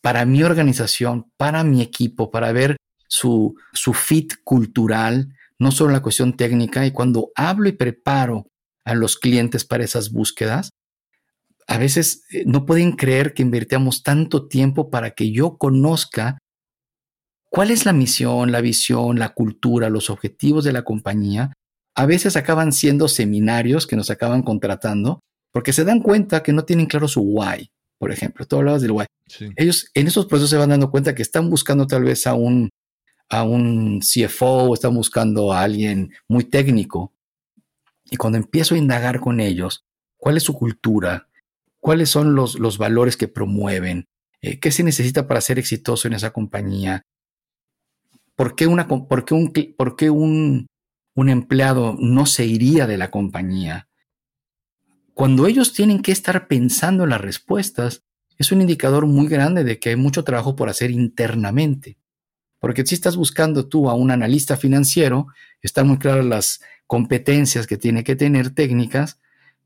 [0.00, 2.76] para mi organización, para mi equipo, para ver
[3.08, 6.86] su, su fit cultural, no solo la cuestión técnica.
[6.86, 8.46] Y cuando hablo y preparo
[8.84, 10.70] a los clientes para esas búsquedas,
[11.66, 16.38] a veces eh, no pueden creer que invirtamos tanto tiempo para que yo conozca
[17.52, 21.52] cuál es la misión, la visión, la cultura, los objetivos de la compañía.
[21.94, 25.20] A veces acaban siendo seminarios que nos acaban contratando
[25.52, 27.70] porque se dan cuenta que no tienen claro su why
[28.02, 28.44] por ejemplo.
[28.44, 29.06] Tú hablabas del why.
[29.54, 32.68] Ellos en esos procesos se van dando cuenta que están buscando tal vez a un,
[33.28, 37.12] a un CFO o están buscando a alguien muy técnico.
[38.10, 39.84] Y cuando empiezo a indagar con ellos,
[40.16, 41.28] cuál es su cultura,
[41.78, 44.06] cuáles son los, los valores que promueven,
[44.40, 47.04] eh, qué se necesita para ser exitoso en esa compañía,
[48.36, 48.66] por qué,
[50.10, 50.66] un,
[51.14, 53.88] un empleado no se iría de la compañía,
[55.14, 58.02] cuando ellos tienen que estar pensando en las respuestas,
[58.38, 61.98] es un indicador muy grande de que hay mucho trabajo por hacer internamente.
[62.58, 65.26] Porque si estás buscando tú a un analista financiero,
[65.60, 69.20] están muy claras las competencias que tiene que tener técnicas,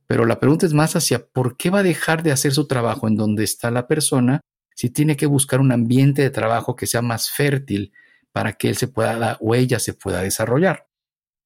[0.06, 3.08] pero la pregunta es más hacia por qué va a dejar de hacer su trabajo
[3.08, 4.40] en donde está la persona
[4.74, 7.92] si tiene que buscar un ambiente de trabajo que sea más fértil
[8.36, 10.86] para que él se pueda o ella se pueda desarrollar.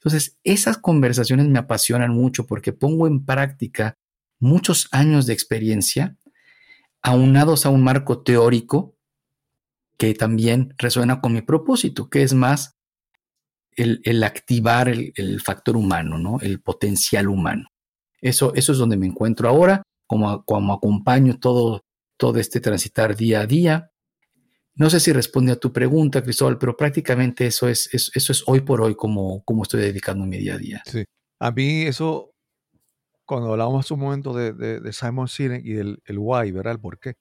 [0.00, 3.96] Entonces, esas conversaciones me apasionan mucho porque pongo en práctica
[4.40, 6.16] muchos años de experiencia
[7.00, 8.96] aunados a un marco teórico
[9.98, 12.76] que también resuena con mi propósito, que es más
[13.76, 16.40] el, activar el, factor humano, ¿no?
[16.40, 17.68] el potencial humano.
[18.20, 21.82] Eso, eso es donde me encuentro ahora, como, como acompaño todo,
[22.16, 23.89] todo este transitar día a día
[24.74, 28.60] no sé si responde a tu pregunta, Cristóbal, pero prácticamente eso es, eso es hoy
[28.60, 30.82] por hoy como, como estoy dedicando mi día a día.
[30.86, 31.04] Sí.
[31.38, 32.34] A mí eso,
[33.24, 36.74] cuando hablábamos hace un momento de, Simon Sinek y del el why, ¿verdad?
[36.74, 37.14] El por qué.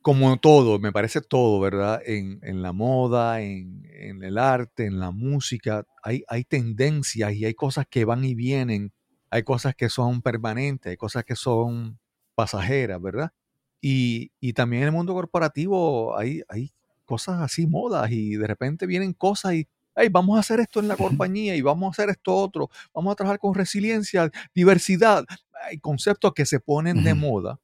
[0.00, 2.00] Como todo, me parece todo, ¿verdad?
[2.04, 3.84] En, la moda, en,
[4.22, 8.92] el arte, en la música, hay, hay tendencias y hay cosas que van y vienen,
[9.30, 11.98] hay cosas que son permanentes, hay cosas que son
[12.34, 13.32] pasajeras, ¿verdad?
[13.80, 16.72] Y, también en el mundo corporativo hay, hay
[17.04, 20.88] cosas así, modas, y de repente vienen cosas y, hey, vamos a hacer esto en
[20.88, 25.24] la compañía y vamos a hacer esto otro, vamos a trabajar con resiliencia, diversidad.
[25.64, 27.60] Hay conceptos que se ponen de moda,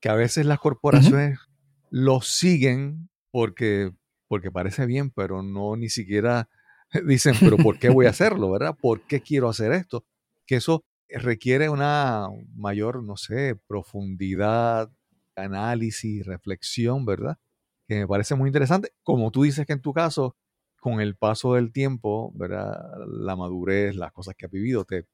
[0.00, 1.38] que a veces las corporaciones
[1.90, 3.92] los siguen porque,
[4.28, 6.48] porque parece bien, pero no ni siquiera
[7.06, 8.76] dicen, pero ¿por qué voy a hacerlo, verdad?
[8.80, 10.04] ¿Por qué quiero hacer esto?
[10.46, 14.90] Que eso requiere una mayor, no sé, profundidad,
[15.36, 17.38] análisis, reflexión, ¿verdad?
[17.86, 18.92] Que me parece muy interesante.
[19.02, 20.36] Como tú dices que en tu caso,
[20.80, 22.78] con el paso del tiempo, ¿verdad?
[23.06, 25.06] La madurez, las cosas que has vivido, te,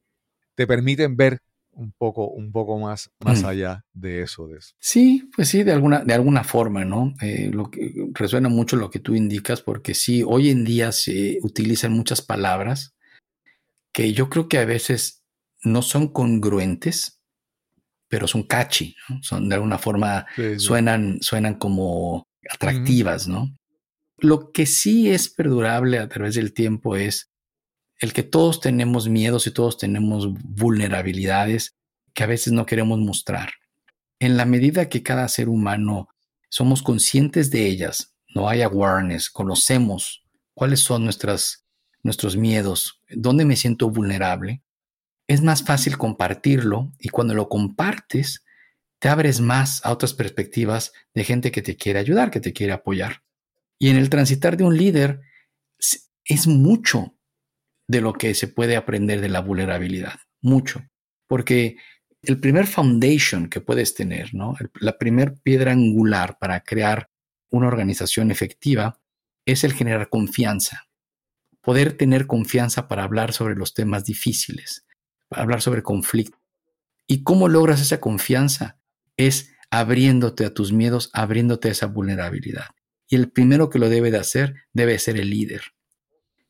[0.54, 1.40] te permiten ver
[1.74, 3.46] un poco, un poco más, más mm.
[3.46, 4.74] allá de eso, de eso.
[4.78, 7.14] Sí, pues sí, de alguna, de alguna forma, ¿no?
[7.20, 11.38] Eh, lo que resuena mucho lo que tú indicas, porque sí, hoy en día se
[11.42, 12.94] utilizan muchas palabras
[13.92, 15.22] que yo creo que a veces
[15.62, 17.21] no son congruentes
[18.12, 20.26] pero son catchy, son de alguna forma
[20.58, 23.56] suenan suenan como atractivas, ¿no?
[24.18, 27.30] Lo que sí es perdurable a través del tiempo es
[28.00, 31.74] el que todos tenemos miedos y todos tenemos vulnerabilidades
[32.12, 33.48] que a veces no queremos mostrar.
[34.20, 36.08] En la medida que cada ser humano
[36.50, 41.64] somos conscientes de ellas, no hay awareness, conocemos cuáles son nuestras,
[42.02, 44.60] nuestros miedos, dónde me siento vulnerable,
[45.28, 48.44] es más fácil compartirlo y cuando lo compartes,
[48.98, 52.72] te abres más a otras perspectivas de gente que te quiere ayudar, que te quiere
[52.72, 53.22] apoyar.
[53.78, 55.20] Y en el transitar de un líder
[56.24, 57.16] es mucho
[57.88, 60.88] de lo que se puede aprender de la vulnerabilidad, mucho,
[61.26, 61.76] porque
[62.22, 64.54] el primer foundation que puedes tener, ¿no?
[64.80, 67.10] la primera piedra angular para crear
[67.50, 69.00] una organización efectiva
[69.44, 70.88] es el generar confianza,
[71.60, 74.86] poder tener confianza para hablar sobre los temas difíciles,
[75.34, 76.38] hablar sobre conflicto.
[77.06, 78.78] ¿Y cómo logras esa confianza?
[79.16, 82.66] Es abriéndote a tus miedos, abriéndote a esa vulnerabilidad.
[83.08, 85.62] Y el primero que lo debe de hacer debe ser el líder.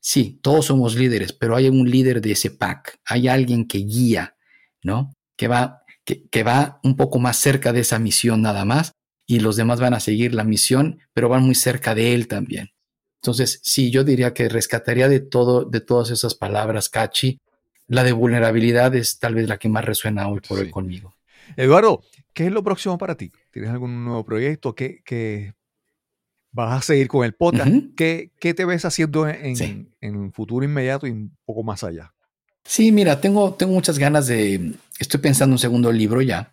[0.01, 4.37] Sí, todos somos líderes, pero hay un líder de ese pack, hay alguien que guía,
[4.83, 5.15] ¿no?
[5.37, 8.93] Que va, que, que va un poco más cerca de esa misión nada más
[9.27, 12.71] y los demás van a seguir la misión, pero van muy cerca de él también.
[13.23, 17.39] Entonces, sí, yo diría que rescataría de todo, de todas esas palabras, Cachi,
[17.93, 21.15] la de vulnerabilidad es tal vez la que más resuena hoy por hoy conmigo.
[21.59, 23.31] Eduardo, ¿qué es lo próximo para ti?
[23.51, 24.75] ¿Tienes algún nuevo proyecto?
[24.75, 25.53] ¿Qué,
[26.53, 27.71] vas a seguir con el podcast?
[27.95, 32.15] ¿Qué, te ves haciendo en, en, futuro inmediato y un poco más allá?
[32.65, 34.73] Sí, mira, tengo, tengo muchas ganas de.
[34.99, 36.51] Estoy pensando un segundo libro ya.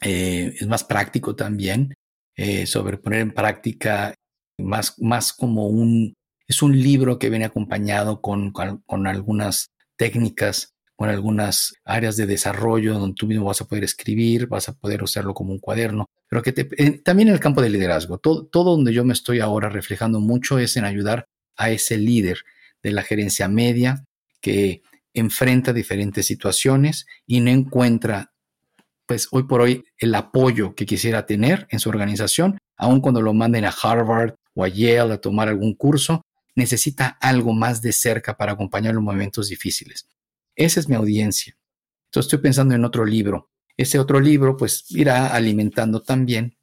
[0.00, 1.92] Eh, es más práctico también,
[2.36, 4.14] eh, sobre poner en práctica
[4.56, 6.14] más, más como un.
[6.46, 9.68] Es un libro que viene acompañado con, con algunas
[9.98, 14.72] técnicas, con algunas áreas de desarrollo donde tú mismo vas a poder escribir, vas a
[14.72, 16.52] poder usarlo como un cuaderno, pero que
[17.04, 20.58] también en el campo del liderazgo, todo, todo donde yo me estoy ahora reflejando mucho
[20.58, 21.26] es en ayudar
[21.56, 22.38] a ese líder
[22.82, 24.04] de la gerencia media
[24.40, 24.82] que
[25.14, 28.32] enfrenta diferentes situaciones y no encuentra,
[29.06, 33.34] pues hoy por hoy, el apoyo que quisiera tener en su organización, aun cuando lo
[33.34, 36.22] manden a Harvard o a Yale a tomar algún curso,
[36.58, 40.08] necesita algo más de cerca para acompañarlo en momentos difíciles.
[40.56, 41.56] Esa es mi audiencia.
[42.06, 43.50] Entonces estoy pensando en otro libro.
[43.76, 46.56] Ese otro libro pues irá alimentando también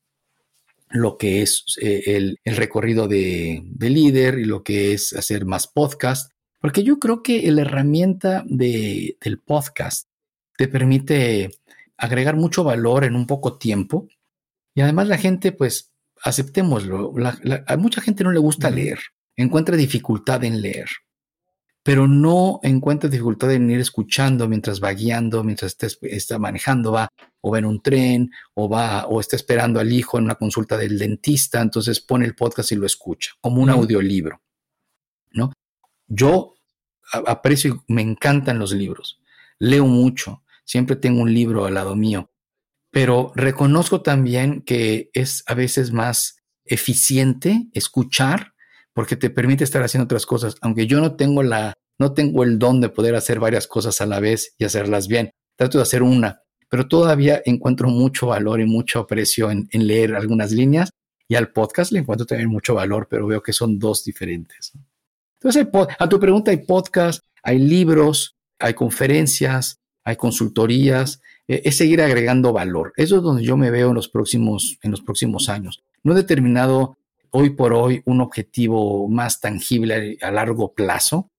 [0.90, 6.32] lo que es eh, el, recorrido de, líder y lo que es hacer más podcast,
[6.60, 10.10] porque yo creo que la herramienta de, del podcast
[10.58, 11.52] te permite
[11.98, 14.08] agregar mucho valor en un poco tiempo
[14.74, 17.14] y además la gente pues aceptémoslo,
[17.68, 19.00] a mucha gente no le gusta leer
[19.36, 20.90] encuentra dificultad en leer,
[21.84, 27.10] pero no encuentra dificultad en ir escuchando mientras va guiando, mientras está, manejando, va
[27.42, 30.78] o va en un tren o va o está esperando al hijo en una consulta
[30.78, 34.42] del dentista, entonces pone el podcast y lo escucha, como un audiolibro,
[35.32, 35.54] ¿no?
[36.08, 36.56] Yo
[37.12, 39.22] aprecio y me encantan los libros,
[39.60, 42.32] leo mucho, siempre tengo un libro al lado mío,
[42.90, 48.55] pero reconozco también que es a veces más eficiente escuchar
[48.96, 50.56] porque te permite estar haciendo otras cosas.
[50.62, 54.06] Aunque yo no tengo la, no tengo el don de poder hacer varias cosas a
[54.06, 55.32] la vez y hacerlas bien.
[55.58, 60.52] Trato de hacer una, pero todavía encuentro mucho valor y mucho aprecio en, leer algunas
[60.52, 60.92] líneas
[61.28, 64.72] y al podcast le encuentro también mucho valor, pero veo que son dos diferentes.
[65.42, 65.68] Entonces,
[66.00, 72.54] a tu pregunta, hay podcast, hay libros, hay conferencias, hay consultorías, eh, es seguir agregando
[72.54, 72.94] valor.
[72.96, 75.84] Eso es donde yo me veo en los próximos, en los próximos años.
[76.04, 76.98] No he determinado
[77.38, 81.32] hoy por hoy un objetivo más tangible a largo plazo,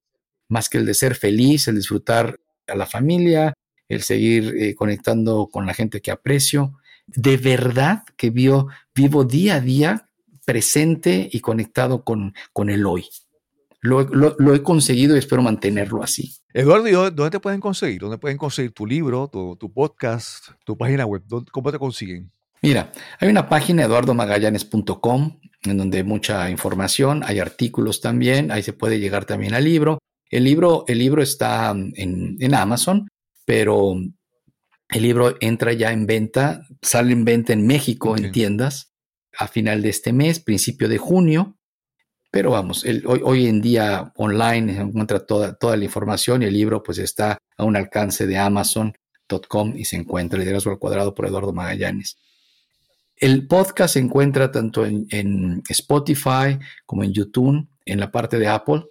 [0.47, 3.55] más que el de ser feliz, el disfrutar a la familia,
[3.89, 6.75] el seguir eh, conectando con la gente que aprecio.
[7.07, 10.11] De verdad que vivo día a día
[10.45, 13.07] presente y conectado con, con el hoy.
[13.81, 16.35] Lo, he conseguido y espero mantenerlo así.
[16.53, 18.01] Eduardo, ¿dónde te pueden conseguir?
[18.03, 21.23] ¿Dónde pueden conseguir tu libro, tu, tu podcast, tu página web?
[21.51, 22.31] ¿Cómo te consiguen?
[22.61, 25.39] Mira, hay una página eduardomagallanes.com
[25.71, 29.99] en donde hay mucha información, hay artículos también, ahí se puede llegar también al libro.
[30.31, 33.09] El libro, el libro está en, Amazon,
[33.45, 33.95] pero
[34.89, 38.93] el libro entra ya en venta, sale en venta en México en tiendas
[39.39, 41.57] a final de este mes, principio de junio.
[42.31, 46.55] Pero vamos, hoy, hoy, en día online se encuentra toda, toda la información y el
[46.55, 51.27] libro pues está a un alcance de amazon.com y se encuentra Liderazgo al Cuadrado por
[51.27, 52.19] Eduardo Magallanes.
[53.17, 58.85] El podcast se encuentra tanto en, Spotify como en YouTube, en la parte de Apple,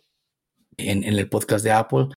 [0.78, 2.08] en, el podcast de Apple.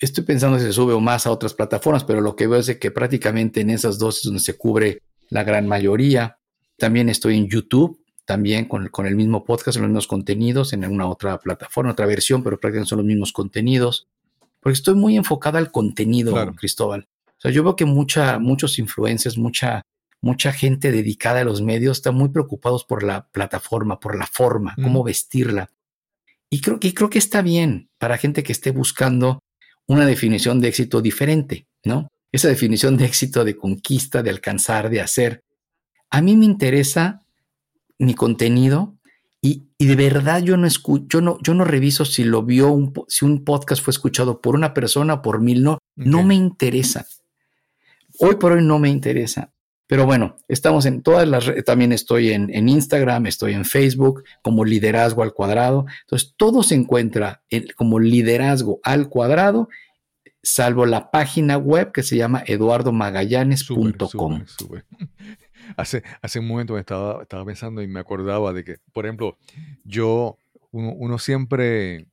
[0.00, 2.76] Estoy pensando si se sube o más a otras plataformas, pero lo que veo es
[2.78, 6.38] que prácticamente en esas dos es donde se cubre la gran mayoría.
[6.76, 11.06] También estoy en YouTube, también con, con el mismo podcast, los mismos contenidos, en una
[11.06, 14.08] otra plataforma, otra versión, pero prácticamente son los mismos contenidos.
[14.58, 17.06] Porque estoy muy enfocada al contenido, Cristóbal.
[17.28, 19.82] O sea, yo veo que mucha, muchos influencers, mucha
[20.22, 24.74] mucha gente dedicada a los medios está muy preocupados por la plataforma, por la forma,
[24.76, 25.70] cómo vestirla.
[26.48, 29.40] Y creo, que creo que está bien para gente que esté buscando
[29.88, 32.08] una definición de éxito diferente, ¿no?
[32.30, 35.42] Esa definición de éxito, de conquista, de alcanzar, de hacer.
[36.08, 37.24] A mí me interesa
[37.98, 38.96] mi contenido
[39.40, 42.92] y, de verdad yo no escucho, yo no, yo no reviso si lo vio, un,
[43.08, 47.06] si un podcast fue escuchado por una persona o por mil, no, no me interesa.
[48.20, 49.52] Hoy por hoy no me interesa.
[49.92, 54.64] Pero bueno, estamos en todas las redes, también estoy en, Instagram, estoy en Facebook como
[54.64, 55.84] liderazgo al cuadrado.
[56.04, 57.42] Entonces, todo se encuentra
[57.76, 59.68] como liderazgo al cuadrado,
[60.42, 64.44] salvo la página web que se llama eduardomagallanes.com.
[65.76, 69.36] Hace, hace un momento estaba, estaba pensando y me acordaba de que, por ejemplo,
[69.84, 70.38] yo,
[70.70, 72.06] uno, uno siempre,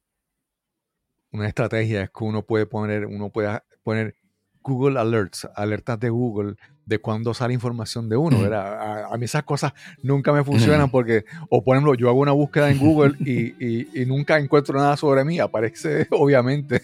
[1.31, 4.15] una estrategia es que uno puede poner, uno puede poner
[4.61, 6.57] Google Alerts, alertas de Google
[6.89, 8.39] de cuándo sale información de uno.
[8.53, 12.71] A, mí esas cosas nunca me funcionan porque, o por ejemplo, yo hago una búsqueda
[12.71, 15.39] en Google y, nunca encuentro nada sobre mí.
[15.39, 16.81] Aparece, obviamente,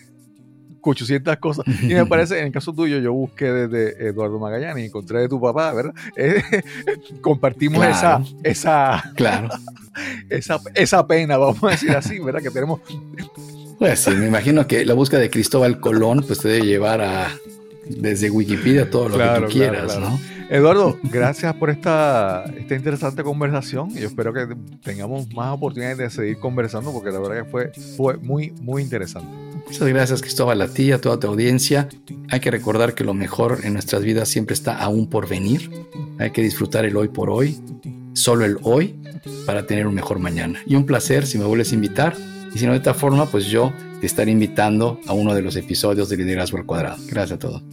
[0.81, 1.65] 800 cosas.
[1.81, 5.27] Y me parece, en el caso tuyo, yo busqué desde Eduardo Magallanes y encontré de
[5.27, 5.93] tu papá, ¿verdad?
[6.15, 6.43] Eh,
[7.21, 9.49] compartimos esa, esa, claro.
[10.29, 12.43] esa, esa pena, vamos a decir así, ¿verdad?
[12.43, 12.79] Que tenemos
[13.79, 17.29] pues sí, me imagino que la búsqueda de Cristóbal Colón pues te debe llevar a
[17.89, 20.19] desde Wikipedia todo lo que tú quieras, ¿no?
[20.49, 23.89] Eduardo, gracias por esta, esta interesante conversación.
[23.95, 24.47] Yo espero que
[24.83, 29.27] tengamos más oportunidades de seguir conversando porque la verdad que fue, fue muy, muy interesante.
[29.65, 31.89] Muchas gracias, Cristóbal, a ti, a toda tu audiencia.
[32.29, 35.71] Hay que recordar que lo mejor en nuestras vidas siempre está aún por venir.
[36.19, 37.59] Hay que disfrutar el hoy por hoy,
[38.13, 38.99] solo el hoy,
[39.47, 40.59] para tener un mejor mañana.
[40.67, 42.15] Y un placer si me vuelves a invitar
[42.53, 43.73] y si no, de esta forma, pues yo
[44.05, 46.97] te estaré invitando a uno de los episodios de Liderazgo al Cuadrado.
[47.07, 47.63] Gracias a todos.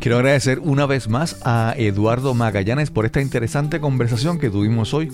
[0.00, 5.08] Quiero agradecer una vez más a Eduardo Magallanes por esta interesante conversación que tuvimos hoy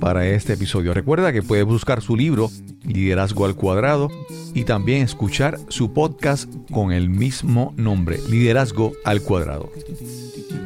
[0.00, 0.92] para este episodio.
[0.92, 2.50] Recuerda que puedes buscar su libro
[2.82, 4.10] Liderazgo al Cuadrado
[4.54, 9.70] y también escuchar su podcast con el mismo nombre, Liderazgo al Cuadrado.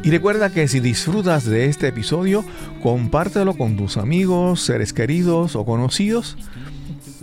[0.02, 2.42] Y recuerda que si disfrutas de este episodio,
[2.82, 6.38] compártelo con tus amigos, seres queridos o conocidos